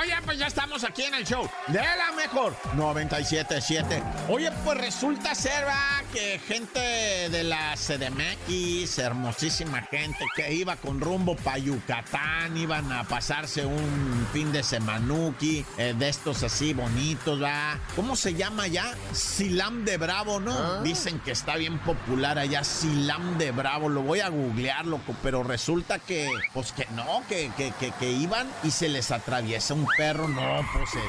[0.02, 4.02] Oye, pues ya aquí en el show de la mejor 977.
[4.30, 6.02] Oye, pues resulta ser ¿va?
[6.14, 13.04] que gente de la CDMX, hermosísima gente que iba con rumbo para Yucatán, iban a
[13.04, 17.78] pasarse un fin de semanuki eh, de estos así bonitos, ¿va?
[17.98, 18.96] ¿Cómo se llama ya?
[19.12, 20.82] Silam de Bravo, ¿no?
[20.84, 23.90] Dicen que está bien popular allá, Silam de Bravo.
[23.90, 28.10] Lo voy a googlear, loco, pero resulta que, pues que no, que, que, que, que
[28.10, 31.00] iban y se les atraviesa un perro, no, pues eh,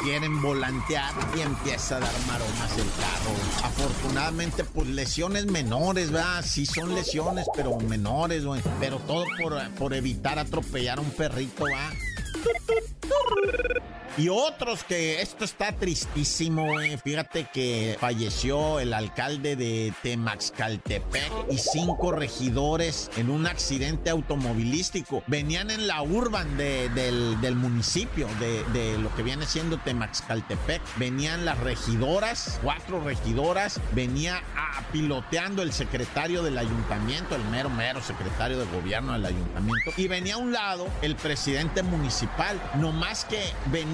[0.00, 3.66] quieren volantear y empieza a dar maromas el carro.
[3.66, 6.44] Afortunadamente, pues lesiones menores, ¿verdad?
[6.44, 8.62] Sí son lesiones, pero menores, güey.
[8.78, 11.90] Pero todo por, por evitar atropellar a un perrito, ¿va?
[14.18, 16.96] Y otros que esto está tristísimo, güey.
[16.98, 25.22] Fíjate que falleció el alcalde de Temaxcaltepec y cinco regidores en un accidente automovilístico.
[25.26, 30.82] Venían en la urban de- del, municipio de, lo que viene siendo Temaxcaltepec.
[30.96, 33.80] Venían las regidoras, cuatro regidoras.
[33.92, 34.42] Venía
[34.92, 39.92] piloteando el secretario del ayuntamiento, el mero, mero secretario de gobierno del ayuntamiento.
[39.96, 42.60] Y venía a un lado el presidente municipal.
[42.76, 43.40] No más que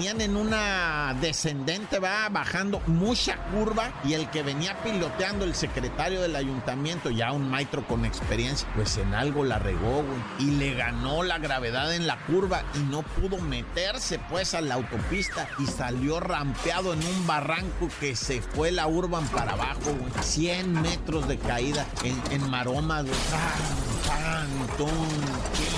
[0.07, 3.91] en una descendente, va bajando mucha curva.
[4.05, 8.97] Y el que venía piloteando el secretario del ayuntamiento, ya un maestro con experiencia, pues
[8.97, 10.03] en algo la regó.
[10.39, 14.75] Y le ganó la gravedad en la curva y no pudo meterse pues a la
[14.75, 20.11] autopista y salió rampeado en un barranco que se fue la urban para abajo, güey.
[20.23, 23.05] 100 metros de caída en, en maromas.
[23.29, 25.76] Tan, tan,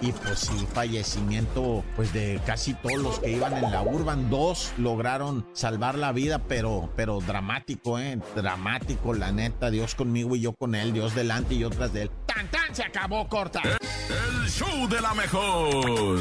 [0.00, 4.30] Y pues sí, fallecimiento pues de casi todos los que iban en la urban.
[4.30, 8.18] Dos lograron salvar la vida, pero, pero dramático, ¿eh?
[8.36, 9.70] Dramático, la neta.
[9.70, 10.92] Dios conmigo y yo con él.
[10.92, 12.10] Dios delante y yo tras de él.
[12.26, 12.74] ¡Tan, tan!
[12.74, 13.60] Se acabó, corta.
[13.62, 15.74] El show de la mejor.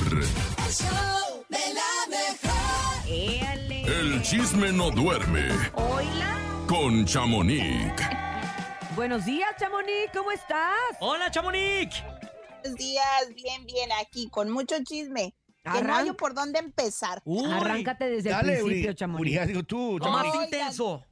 [0.08, 3.90] El show de la mejor.
[3.90, 6.38] El chisme no duerme Oila.
[6.68, 7.94] con Chamonix.
[8.96, 10.74] Buenos días, Chamonix, ¿cómo estás?
[11.00, 12.04] Hola, Chamonix.
[12.62, 15.34] Buenos días, bien, bien, aquí, con mucho chisme.
[15.64, 17.22] Que no hallo por dónde empezar.
[17.26, 19.16] Uy, Arráncate desde Dale, el principio.
[19.20, 21.06] Urias, digo tú, lo más intenso.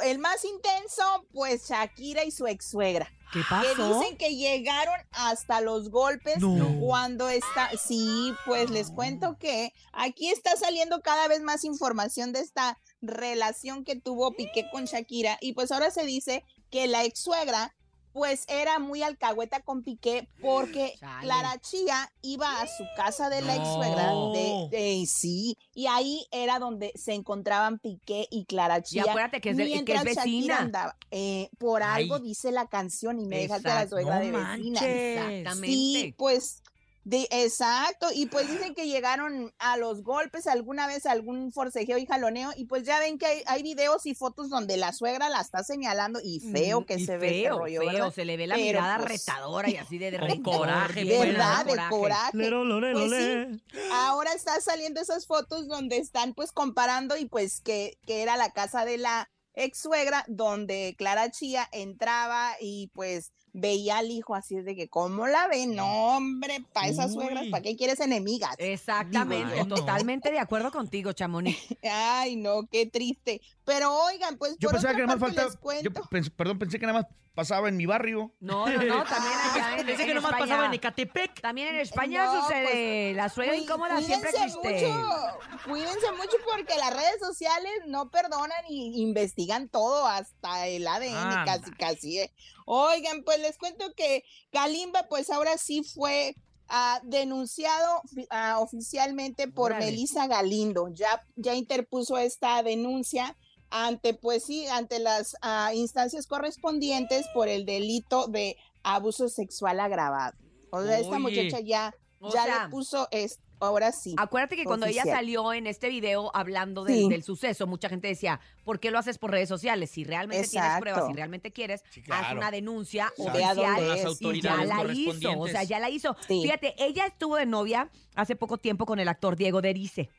[0.00, 3.10] El más intenso, pues Shakira y su ex suegra.
[3.32, 3.98] ¿Qué Que pasó?
[4.00, 6.78] dicen que llegaron hasta los golpes No.
[6.80, 7.70] cuando está.
[7.78, 13.84] Sí, pues les cuento que aquí está saliendo cada vez más información de esta relación
[13.84, 15.38] que tuvo Piqué con Shakira.
[15.40, 17.74] Y pues ahora se dice que la ex suegra
[18.16, 21.26] pues era muy alcahueta con Piqué porque Chale.
[21.26, 26.26] Clara Chía iba a su casa de la ex suegra de, de- sí y ahí
[26.30, 30.02] era donde se encontraban Piqué y Clara Y Chía acuérdate que es, de- que es
[30.04, 30.60] vecina.
[30.60, 30.96] andaba.
[31.10, 32.04] Eh, por Ay.
[32.04, 34.48] algo dice la canción y me dejaste a la suegra No de vecina.
[34.48, 34.82] manches.
[34.82, 35.66] Exactamente.
[35.66, 36.62] Sí, pues,
[37.06, 42.04] de, exacto, y pues dicen que llegaron a los golpes alguna vez, algún forcejeo y
[42.04, 45.40] jaloneo, y pues ya ven que hay, hay videos y fotos donde la suegra la
[45.40, 48.12] está señalando y feo que Y se ve ese feo, rollo, feo, ¿verdad?
[48.12, 51.28] se le ve la Pero, mirada pues, retadora y así de, de coraje, bien, pues.
[51.30, 51.64] ¿Verdad?
[51.64, 51.90] De coraje.
[51.90, 52.36] coraje.
[52.36, 53.60] Lero, lore, Pues lore.
[53.92, 58.50] Ahora está saliendo esas fotos donde están pues comparando y pues que, que era la
[58.50, 64.56] casa de la ex suegra donde Clara Chía entraba y pues veía al hijo así
[64.56, 65.74] es de que ¿cómo la ven?
[65.74, 67.46] No, hombre, para esas suegras.
[67.50, 68.54] ¿para qué quieres enemigas?
[68.58, 69.74] Exactamente, no.
[69.74, 71.56] totalmente de acuerdo contigo, Chamonix.
[71.90, 73.40] Ay, no, qué triste.
[73.64, 75.80] Pero oigan, pues Yo por pensaba otra que nada más faltaba.
[75.82, 78.32] Yo pens- perdón, pensé que nada más pasaba en mi barrio.
[78.40, 80.46] No, no, no, también allá en, Pensé en que nomás España.
[80.50, 81.40] pasaba en Ecatepec.
[81.40, 84.88] También en España No, sucede, la suegra Cuí- incómoda siempre cuídense existe.
[84.88, 91.44] Mucho, cuídense mucho porque las redes sociales no perdonan y investigan todo, hasta el ADN,
[91.44, 92.18] casi, casi.
[92.20, 92.32] ¿eh?
[92.66, 96.34] Oigan, pues les cuento que Kalimba, pues ahora sí fue
[96.68, 99.86] ah, denunciado ah, oficialmente por Órale.
[99.86, 100.88] Melissa Galindo.
[100.88, 103.36] Ya, ya interpuso esta denuncia
[103.70, 110.36] ante, pues sí, ante las ah, instancias correspondientes por el delito de abuso sexual agravado.
[110.70, 114.14] O sea, esta muchacha ya, O ya sea, le puso esto, ahora sí.
[114.18, 117.08] Acuérdate que cuando ella salió en este video hablando del, Sí.
[117.08, 119.90] del suceso, mucha gente decía, ¿por qué lo haces por redes sociales?
[119.90, 124.64] Si realmente tienes pruebas, si realmente quieres, Sí, haz una denuncia dónde oficial y ya
[124.64, 126.16] la hizo, o sea, ya la hizo.
[126.26, 126.40] Sí.
[126.42, 130.10] Fíjate, ella estuvo de novia hace poco tiempo con el actor Diego Derice.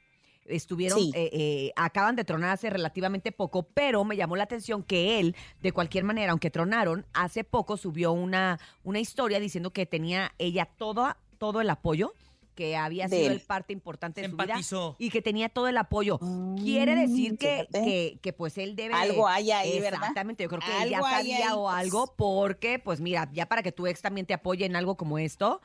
[0.45, 1.11] Estuvieron, Sí.
[1.13, 5.35] eh, eh, acaban de tronar hace relativamente poco, pero me llamó la atención que él,
[5.61, 10.65] de cualquier manera, aunque tronaron, hace poco subió una, una historia diciendo que tenía ella
[10.77, 12.13] todo, todo el apoyo,
[12.57, 13.33] que había De sido él.
[13.33, 16.19] el parte importante de su vida y que tenía todo el apoyo.
[16.57, 17.83] Quiere decir Mm, que, fíjate.
[17.85, 18.95] que, que, pues él debe...
[18.95, 19.99] Algo hay ahí, ¿verdad?
[20.01, 21.75] Exactamente, yo creo que él ya sabía o pues.
[21.75, 25.19] algo porque, pues mira, ya para que tu ex también te apoye en algo como
[25.19, 25.61] esto,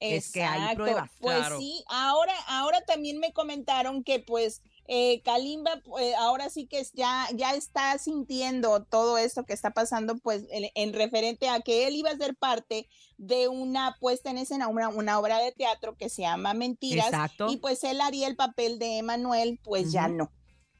[0.00, 1.10] es que hay pruebas.
[1.20, 1.58] Pues Claro.
[1.58, 7.28] sí, ahora, ahora también me comentaron que pues eh, Kalimba pues, ahora sí que ya,
[7.34, 11.96] ya está sintiendo todo esto que está pasando pues en, en referente a que él
[11.96, 16.08] iba a ser parte de una puesta en escena, una, una obra de teatro que
[16.08, 17.50] se llama Mentiras Exacto.
[17.50, 20.30] y pues él haría el papel de Emanuel, pues ya no.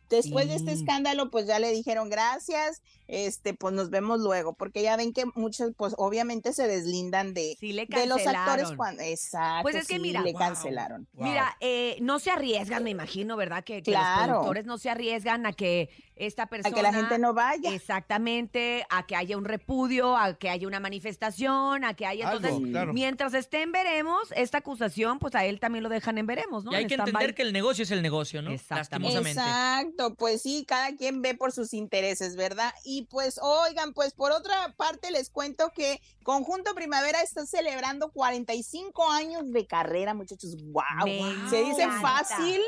[0.09, 4.83] Después de este escándalo, pues ya le dijeron gracias, este, pues nos vemos luego, porque
[4.83, 9.03] ya ven que muchos, pues obviamente se deslindan de, Sí le de los actores cuando,
[9.03, 10.41] exacto, Pues es que sí, mira, le Wow.
[10.41, 11.09] cancelaron.
[11.15, 13.65] Mira, eh, no se arriesgan, me imagino, ¿verdad?
[13.65, 14.33] Que, que los Claro.
[14.33, 16.73] productores no se arriesgan a que esta persona...
[16.73, 17.73] A que la gente no vaya.
[17.75, 22.29] Exactamente, a que haya un repudio, a que haya una manifestación, a que haya...
[22.31, 22.93] Algo, Entonces, claro.
[22.93, 26.73] mientras esté en veremos, esta acusación, pues a él también lo dejan en veremos, ¿no?
[26.73, 28.51] Y hay En que entender que el negocio es el negocio, ¿no?
[28.51, 29.15] Exactamente.
[29.15, 29.41] Lastimosamente.
[29.41, 32.73] Exacto, pues sí, cada quien ve por sus intereses, ¿verdad?
[32.85, 39.11] Y pues, oigan, pues por otra parte les cuento que Conjunto Primavera está celebrando 45
[39.11, 40.57] años de carrera, muchachos.
[40.63, 41.05] ¡Wow!
[41.05, 42.01] Me Se dice encanta.
[42.01, 42.61] fácil,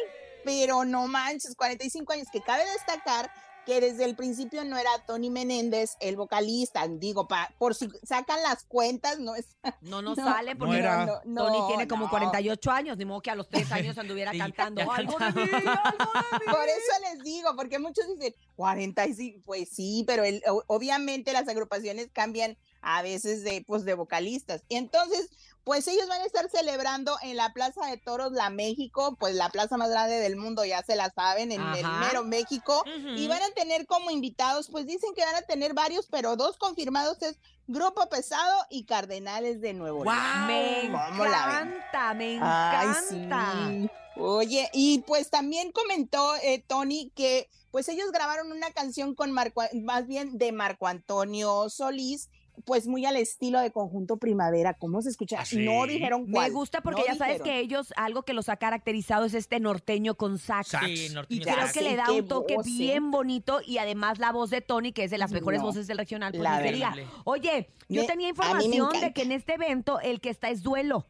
[0.45, 3.31] pero no manches, 45 años, que cabe destacar
[3.69, 8.43] que desde el principio no era Tony Menéndez el vocalista, digo, pa- por si sacan
[8.43, 9.45] las cuentas, no es...
[9.83, 11.05] No nos No, sale porque no era.
[11.05, 12.11] no, no, Tony tiene como no.
[12.11, 15.45] 48 años, ni modo que a los 3 años anduviera Sí, cantando algo de cantaba.
[15.45, 16.51] mí, algo de mí.
[16.51, 21.47] Por eso les digo, porque muchos dicen 45, pues sí, pero el- o- obviamente las
[21.47, 24.63] agrupaciones cambian a veces de, pues, de vocalistas.
[24.69, 25.29] Y entonces,
[25.65, 29.51] pues ellos van a estar celebrando en la Plaza de Toros La México, pues la
[29.51, 32.07] plaza más grande del mundo, ya se la saben, en el Ajá.
[32.07, 32.83] mero México,
[33.17, 36.57] y van a tener como invitados, pues dicen que van a tener varios, pero dos
[36.57, 40.47] confirmados es Grupo Pesado y Cardenales de Nuevo León.
[40.47, 41.69] Me ¿Cómo la ven?
[41.75, 43.69] encanta, me Ay, encanta.
[43.69, 43.91] sí.
[44.17, 49.63] Oye, y pues también comentó eh, Tony que pues ellos grabaron una canción con Marco,
[49.83, 52.31] más bien de Marco Antonio Solís,
[52.69, 54.75] pues muy al estilo de Conjunto Primavera.
[54.75, 55.43] ¿Cómo se escucha?
[55.55, 56.53] No dijeron Me cuál.
[56.53, 60.15] gusta porque no ya sabes que ellos, algo que los ha caracterizado es este norteño
[60.17, 60.77] con sax.
[60.85, 62.71] Sí, y creo que le da un toque voz, ¿eh?
[62.71, 65.87] bien bonito y además la voz de Tony, que es de las mejores No, voces
[65.89, 66.43] del regional, pues
[66.79, 66.95] la.
[67.25, 70.63] Oye, yo Me- tenía me información de que en este evento el que está es
[70.63, 71.07] Duelo,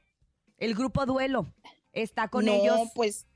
[0.59, 1.53] el grupo Duelo.
[1.92, 2.79] Está con no, ellos.
[2.94, 3.27] pues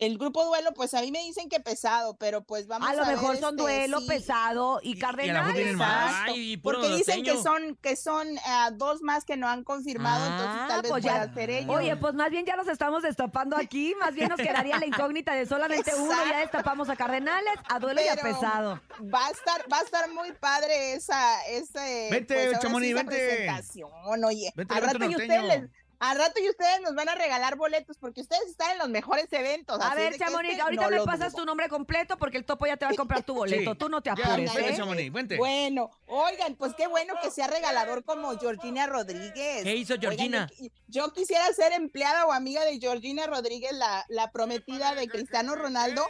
[0.00, 2.94] el grupo duelo, pues a mí me dicen que pesado, pero pues vamos a A
[2.94, 4.06] lo ver, mejor son este, duelo, sí.
[4.08, 5.54] pesado y, Y lo cardenales.
[5.54, 6.14] vienen más.
[6.26, 10.24] Ay, puro porque dicen que son que son ah, dos más que no han confirmado,
[10.24, 11.76] entonces Ah, tal vez pues ya- pueda ser ellos.
[11.76, 15.34] Oye, pues más bien ya nos estamos destapando aquí, más bien nos quedaría la incógnita
[15.34, 18.80] de solamente uno, ya destapamos a Cardenales, a duelo y a pesado.
[19.02, 23.16] Va a estar, va a estar muy padre esa, ese, Vente, pues, ahora sí vente.
[23.16, 24.52] presentación, oye.
[24.56, 25.42] Vente, al vente, rato y norteño.
[25.44, 28.78] ustedes les- al rato y ustedes nos van a regalar boletos porque ustedes están en
[28.78, 29.78] los mejores eventos.
[29.80, 31.42] A así ver, Chamonix, este ahorita no me pasas dudo.
[31.42, 33.72] tu nombre completo porque el topo ya te va a comprar tu boleto.
[33.72, 33.78] Sí.
[33.78, 34.76] Tú no te Ya, apures, vente, ¿eh?
[34.76, 35.36] Chamonix, vente.
[35.36, 39.62] Bueno, oigan, pues qué bueno que sea regalador como Georgina Rodríguez.
[39.62, 40.50] ¿Qué hizo Oigan, Georgina?
[40.58, 45.54] yo, yo quisiera ser empleada o amiga de Georgina Rodríguez, la, la prometida de Cristiano
[45.54, 46.02] Ronaldo,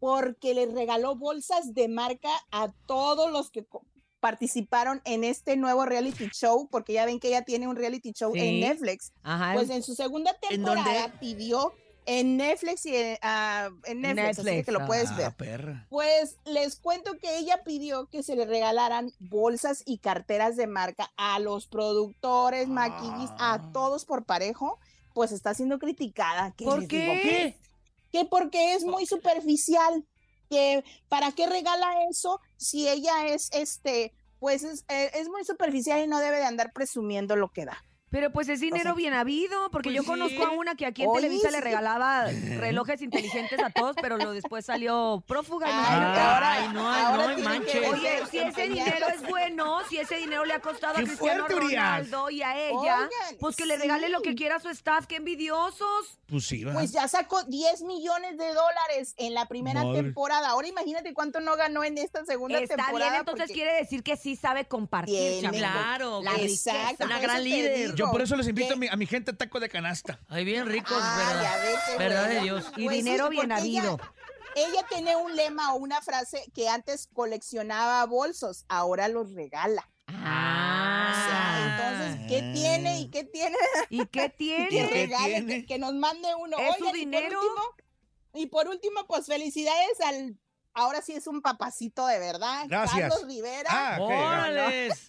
[0.00, 3.64] porque le regaló bolsas de marca a todos los que
[4.20, 8.32] participaron en este nuevo reality show, porque ya ven que ella tiene un reality show
[8.34, 8.40] Sí.
[8.40, 9.12] en Netflix.
[9.22, 9.54] Ajá.
[9.54, 11.72] Pues en su segunda temporada pidió
[12.06, 15.34] en Netflix y en, ah, en Netflix, así Netflix, que lo puedes Ah, ver.
[15.34, 15.86] perra.
[15.90, 21.12] Pues les cuento que ella pidió que se le regalaran bolsas y carteras de marca
[21.18, 23.54] a los productores, maquillistas, Ah.
[23.54, 24.78] a todos por parejo,
[25.12, 26.54] pues está siendo criticada.
[26.56, 27.56] ¿Qué ¿Por qué?
[28.10, 30.02] Que porque es muy superficial,
[30.48, 36.00] que para qué regala eso si ella es este, pues es, eh, es muy superficial
[36.04, 37.82] y no debe de andar presumiendo lo que da.
[38.10, 40.08] Pero pues es dinero sea, bien habido, porque pues yo sí.
[40.08, 42.24] conozco a una que aquí en Oye, Televisa le regalaba
[42.56, 45.66] relojes inteligentes a todos, pero lo después salió prófuga.
[45.68, 47.86] Ay, ahora- Ay, no, ahora no manches.
[47.92, 51.46] Oye, si ese dinero es bueno, si ese dinero le ha costado a ¡Qué Cristiano!
[51.48, 53.08] Ronaldo y a ella, Oigan,
[53.40, 56.18] pues que le regale lo que quiera a su staff, qué envidiosos.
[56.28, 56.72] Pues sí, va.
[56.72, 60.02] Pues ya sacó 10 millones de dólares en la primera Madre.
[60.02, 60.48] temporada.
[60.50, 63.10] Ahora imagínate cuánto no ganó en esta segunda Está temporada.
[63.10, 65.58] bien, entonces quiere decir que sí sabe compartir, Tiene.
[65.58, 66.74] Claro, La riqueza.
[67.00, 67.94] Una gran líder.
[67.98, 70.20] Yo por eso les invito que- a mi, a mi gente a taco de canasta.
[70.28, 71.98] Ay, bien ricos, Ah, ¿verdad?
[71.98, 72.40] ¿Verdad de.
[72.40, 72.66] Dios?
[72.76, 74.00] Y Pues sí, dinero bien ella- habido.
[74.56, 79.88] Ella tiene un lema o una frase que antes coleccionaba bolsos, ahora los regala.
[80.08, 81.10] Ah.
[81.10, 81.66] O sea,
[82.16, 83.56] entonces, ¿qué tiene y qué tiene?
[83.90, 84.68] ¿Y qué que tiene?
[84.68, 85.60] ¿Qué regale, tiene?
[85.60, 86.56] que, que nos mande uno.
[86.58, 87.40] ¿Es su Oigan, y por dinero?
[87.40, 87.62] último-
[88.34, 90.36] Y por último, pues felicidades al,
[90.74, 92.98] ahora sí es un papacito de verdad, Gracias.
[93.10, 93.68] Carlos Rivera.
[93.70, 93.98] Ah.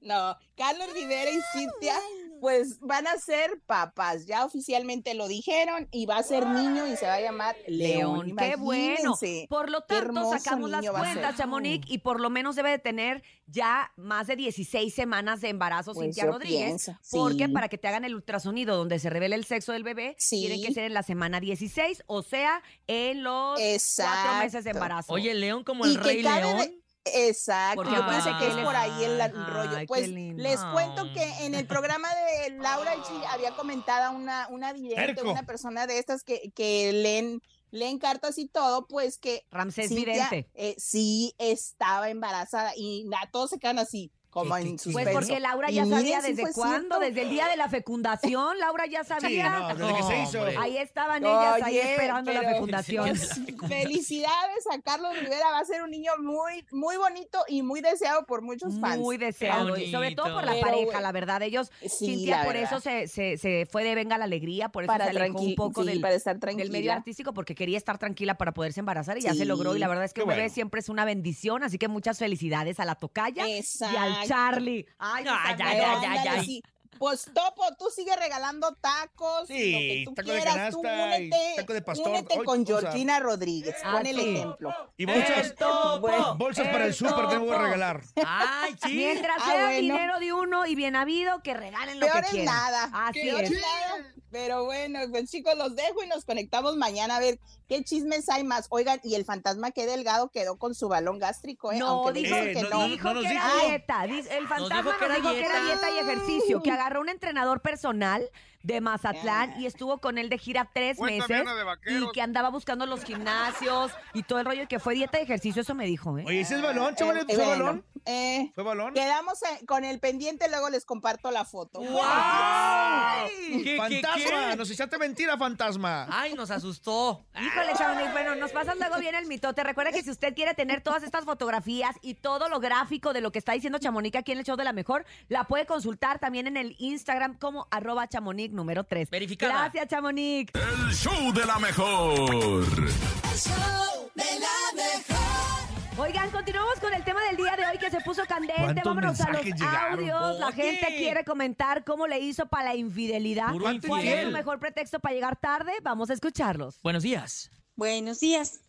[0.00, 1.94] No, Carlos Rivera y Cintia,
[2.40, 6.96] pues van a ser papás, ya oficialmente lo dijeron, y va a ser niño y
[6.96, 8.26] se va a llamar León.
[8.28, 9.16] León, qué bueno.
[9.48, 13.92] Por lo tanto, sacamos las cuentas, Chamonix, y por lo menos debe de tener ya
[13.96, 16.64] más de 16 semanas de embarazo Pues Cintia Rodríguez.
[16.66, 17.52] pienso, Porque sí.
[17.52, 20.40] para que te hagan el ultrasonido donde se revele el sexo del bebé, Sí.
[20.40, 23.58] tienen que ser en la semana 16, o sea, en los
[23.96, 25.12] cuatro meses de embarazo.
[25.12, 26.58] Oye, León como el Rey León.
[26.58, 26.78] de-
[27.14, 29.78] Exacto, Porque yo pensé que es por ahí el Ay, rollo.
[29.86, 35.22] Pues les cuento que en el programa de Laura G había comentado una, una vidente,
[35.22, 37.40] una persona de estas que, que leen,
[37.70, 40.50] leen cartas y todo, pues que Ramsés Cintia, Vidente.
[40.54, 44.92] eh, sí estaba embarazada y na- todos se quedan así, como ¿Qué, qué, en?
[44.92, 47.00] Pues porque Laura ya sabía desde cuándo, cierto.
[47.00, 49.50] desde el día de la fecundación, Laura ya Sí, sabía.
[49.58, 50.38] no, desde que se hizo.
[50.40, 50.56] hombre.
[50.58, 53.08] Ahí estaban ellas, ahí Oye, esperando la fecundación.
[53.08, 57.80] Pues, felicidades a Carlos Rivera, va a ser un niño muy, muy bonito y muy
[57.80, 58.98] deseado por muchos fans.
[58.98, 61.42] Muy deseado, y sobre todo por la Pero, pareja, la verdad.
[61.42, 62.70] Ellos, Sí, Cintia, por verdad.
[62.72, 65.54] eso se, se, se fue de Venga la Alegría, por eso Para se alejó un
[65.54, 66.70] poco sí, del, para estar del tranquila.
[66.70, 69.74] medio artístico porque quería estar tranquila para poderse embarazar y ya se logró.
[69.74, 70.52] Y la verdad es que bebé bueno.
[70.54, 73.62] siempre es una bendición, así que muchas felicidades a la tocaya y
[73.96, 74.17] al.
[74.26, 74.86] Charlie.
[74.98, 76.44] Ay, ay, ay, Ándale, ay.
[76.44, 76.62] sí.
[76.98, 81.18] Pues Topo, tú sigues regalando tacos, Sí, lo que tú taco de quieras, tú canasta
[81.20, 82.08] y únete, taco de pastor.
[82.08, 84.74] únete Hoy, con o sea, Georgina Rodríguez, Ah, pon el ejemplo.
[84.96, 87.54] Y bolsas, topo, bolsas para el el súper que topo.
[87.54, 88.02] regalar.
[88.26, 88.94] ¡Ay, sí!
[88.96, 89.80] Mientras Ah, sea bueno.
[89.80, 92.54] dinero de uno y bien habido, que regalen lo Peor que es quieran.
[92.56, 94.14] nada, Así peor es nada.
[94.30, 97.38] Pero bueno, pues chicos, los dejo y nos conectamos mañana a ver
[97.68, 98.66] qué chismes hay más.
[98.70, 101.78] Oigan, y el fantasma que delgado quedó con su balón gástrico, ¿eh?
[101.78, 102.88] No, Aunque dijo, que no.
[102.88, 103.66] dijo que era dijo.
[103.68, 104.04] dieta.
[104.04, 107.08] El fantasma dijo nos que era dijo que era dieta y ejercicio, que agarró un
[107.08, 108.28] entrenador personal
[108.62, 111.42] de Mazatlán y estuvo con él de gira tres meses
[111.86, 115.22] y que andaba buscando los gimnasios y todo el rollo y que fue dieta y
[115.22, 116.24] ejercicio, eso me dijo, ¿eh?
[116.26, 117.18] Oye, ¿ese es balón, chaval?
[117.18, 117.84] Eh, ¿Fue bueno, balón?
[118.04, 118.94] eh, ¿Fue balón?
[118.94, 121.80] quedamos eh, con el pendiente, luego les comparto la foto.
[121.80, 124.50] ¿Qué, qué, ¡Fantasma!
[124.50, 124.56] qué?
[124.56, 126.06] ¡Nos echaste mentira, fantasma!
[126.10, 127.24] Ay, nos asustó.
[127.34, 129.62] Híjole, Chamonix, bueno, nos pasas luego bien el mitote.
[129.62, 133.30] Recuerda que si usted quiere tener todas estas fotografías y todo lo gráfico de lo
[133.32, 136.46] que está diciendo Chamonix aquí en el show de la mejor, la puede consultar también
[136.46, 138.08] en el Instagram como arroba
[138.48, 139.10] chamonix número 3.
[139.10, 139.52] Verificada.
[139.52, 140.52] Gracias, Chamonix.
[140.54, 142.18] El show de la mejor.
[142.20, 145.98] El show de la mejor.
[145.98, 148.54] Oigan, continuamos con el tema del día de hoy que se puso candente.
[148.62, 149.98] ¿Cuántos Vámonos a los llegaron?
[149.98, 150.38] audios.
[150.38, 153.52] La gente quiere comentar cómo le hizo para la infidelidad.
[153.86, 155.72] ¿Cuál es su mejor pretexto para llegar tarde?
[155.82, 156.80] Vamos a escucharlos.
[156.82, 157.50] Buenos días.
[157.74, 158.60] Buenos días.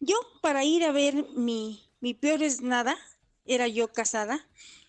[0.00, 2.96] Yo, para ir a ver mi, mi peor es nada,
[3.46, 4.46] era yo casada,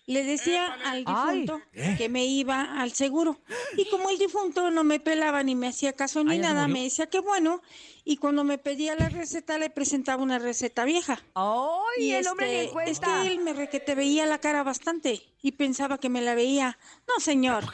[0.08, 1.40] le decía al Ay.
[1.44, 1.60] difunto
[1.96, 3.40] que me iba al seguro.
[3.76, 6.82] Y como el difunto no me pelaba ni me hacía caso ni Ah, nada, me
[6.82, 7.62] decía que bueno.
[8.10, 11.20] Y cuando me pedía la receta, le presentaba una receta vieja.
[11.34, 12.90] ¡Ay, Y el hombre este, cuenta!
[12.90, 16.78] es que él me requete veía la cara bastante y pensaba que me la veía.
[17.06, 17.64] No, señor,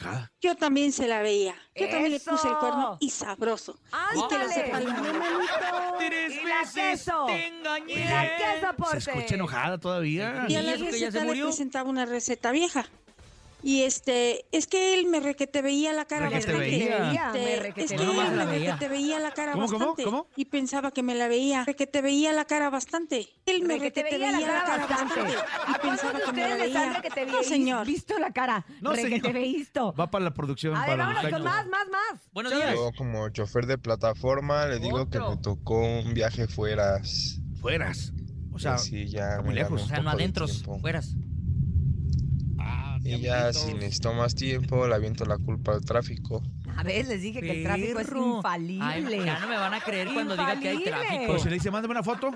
[0.41, 1.55] yo también se la veía.
[1.73, 3.79] Yo también le puse el cuerno y sabroso.
[4.13, 4.53] Y que lo ¡Ándale!
[4.53, 4.85] sepa el.
[5.99, 7.25] Tres ¡Y la veces queso!
[7.27, 7.93] te engañé.
[7.93, 10.47] ¡Y la queso, Se escucha enojada todavía.
[10.49, 11.45] Y a ¿Y la eso que ya se receta le murió?
[11.45, 12.85] presentaba una receta vieja.
[13.67, 16.69] Y este, es que él me requete veía la cara Requete bastante.
[16.69, 17.31] veía.
[17.33, 18.27] Me requete es que veía.
[18.27, 18.71] Él me veía.
[18.75, 20.03] requete veía la cara ¿Cómo, cómo, bastante.
[20.03, 20.27] cómo?
[20.35, 21.63] Y pensaba que me la veía.
[21.65, 23.27] Requete veía la cara bastante.
[23.47, 25.19] Él me Requete requete veía veía la cara bastante.
[25.65, 26.73] ¿A Y pensaba que me la veía.
[26.73, 27.87] sale que te No, señor.
[27.87, 28.67] visto la cara?
[28.81, 29.33] No, Requete señor.
[29.33, 29.93] visto.
[29.99, 30.75] Va para la producción.
[30.75, 32.21] A ver, vámonos con más, más, más.
[32.33, 32.75] Buenos días.
[32.75, 37.39] Yo como chofer de plataforma le digo que me tocó un viaje fueras.
[37.61, 38.13] Fueras.
[38.53, 39.81] O sea, ya muy lejos.
[39.81, 40.45] O sea, no tiempo.
[40.79, 41.15] fueras.
[43.05, 46.41] Y ya si necesito más tiempo, le aviento la culpa al tráfico.
[46.75, 48.37] A ver, les dije que el tráfico es Perro.
[48.37, 48.83] infalible.
[49.19, 50.89] Ay, ya no me van a creer cuando diga que hay Infalible.
[51.07, 51.23] tráfico.
[51.27, 52.31] pero si le dice, mándame una foto,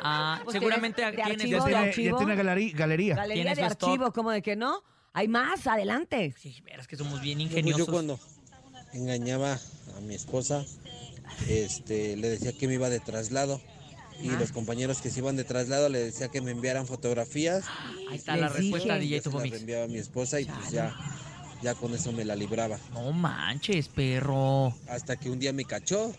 [0.00, 2.18] Ah, Pues seguramente tienes de archivo, ya tiene, ya archivo.
[2.18, 2.76] tiene galería.
[2.76, 3.14] galería.
[3.16, 3.88] Galería Tiene de su stock.
[3.90, 4.82] archivo, como de que no.
[5.12, 6.32] Hay más, adelante.
[6.38, 7.86] Sí, verás que somos bien Pues ingeniosos.
[7.86, 8.20] yo cuando
[8.92, 10.64] engañaba a mi esposa,
[11.48, 13.60] este, le decía que me iba de traslado.
[14.20, 17.64] Y los compañeros que se iban de traslado le decía que me enviaran fotografías.
[18.10, 19.04] Ahí está la respuesta, dije.
[19.04, 19.52] DJ las Topomix.
[19.52, 20.94] reenviaba a mi esposa y pues ya,
[21.62, 22.78] ya con eso me la libraba.
[22.92, 24.74] No manches, perro.
[24.88, 26.12] Hasta que un día me cachó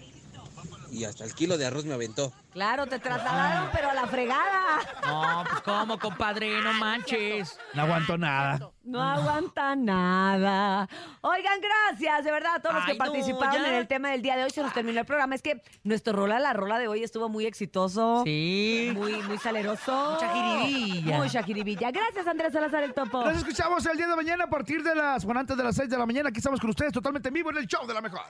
[0.91, 2.33] y hasta el kilo de arroz me aventó.
[2.51, 4.79] Claro, te trasladaron, pero a la fregada.
[5.05, 7.57] No, pues cómo, compadre, no manches.
[7.73, 8.71] No aguanto nada.
[8.83, 10.89] No aguanta nada.
[11.21, 13.67] Oigan, gracias, de verdad, a todos los que no, participaron ya.
[13.67, 14.49] en el tema del día de hoy.
[14.49, 15.35] Se nos terminó el programa.
[15.35, 18.23] Es que nuestro rola, la rola de hoy estuvo muy exitoso.
[18.25, 18.89] Sí.
[18.95, 20.13] Muy, muy saleroso.
[20.13, 21.17] Mucha jiribilla.
[21.17, 21.91] Mucha jiribilla.
[21.91, 23.23] Gracias, Andrés Salazar, el topo.
[23.23, 25.87] Nos escuchamos el día de mañana a partir de las, bueno, antes de las 6
[25.87, 26.29] de la mañana.
[26.29, 28.21] Aquí estamos con ustedes totalmente en vivo en el show de la mejor.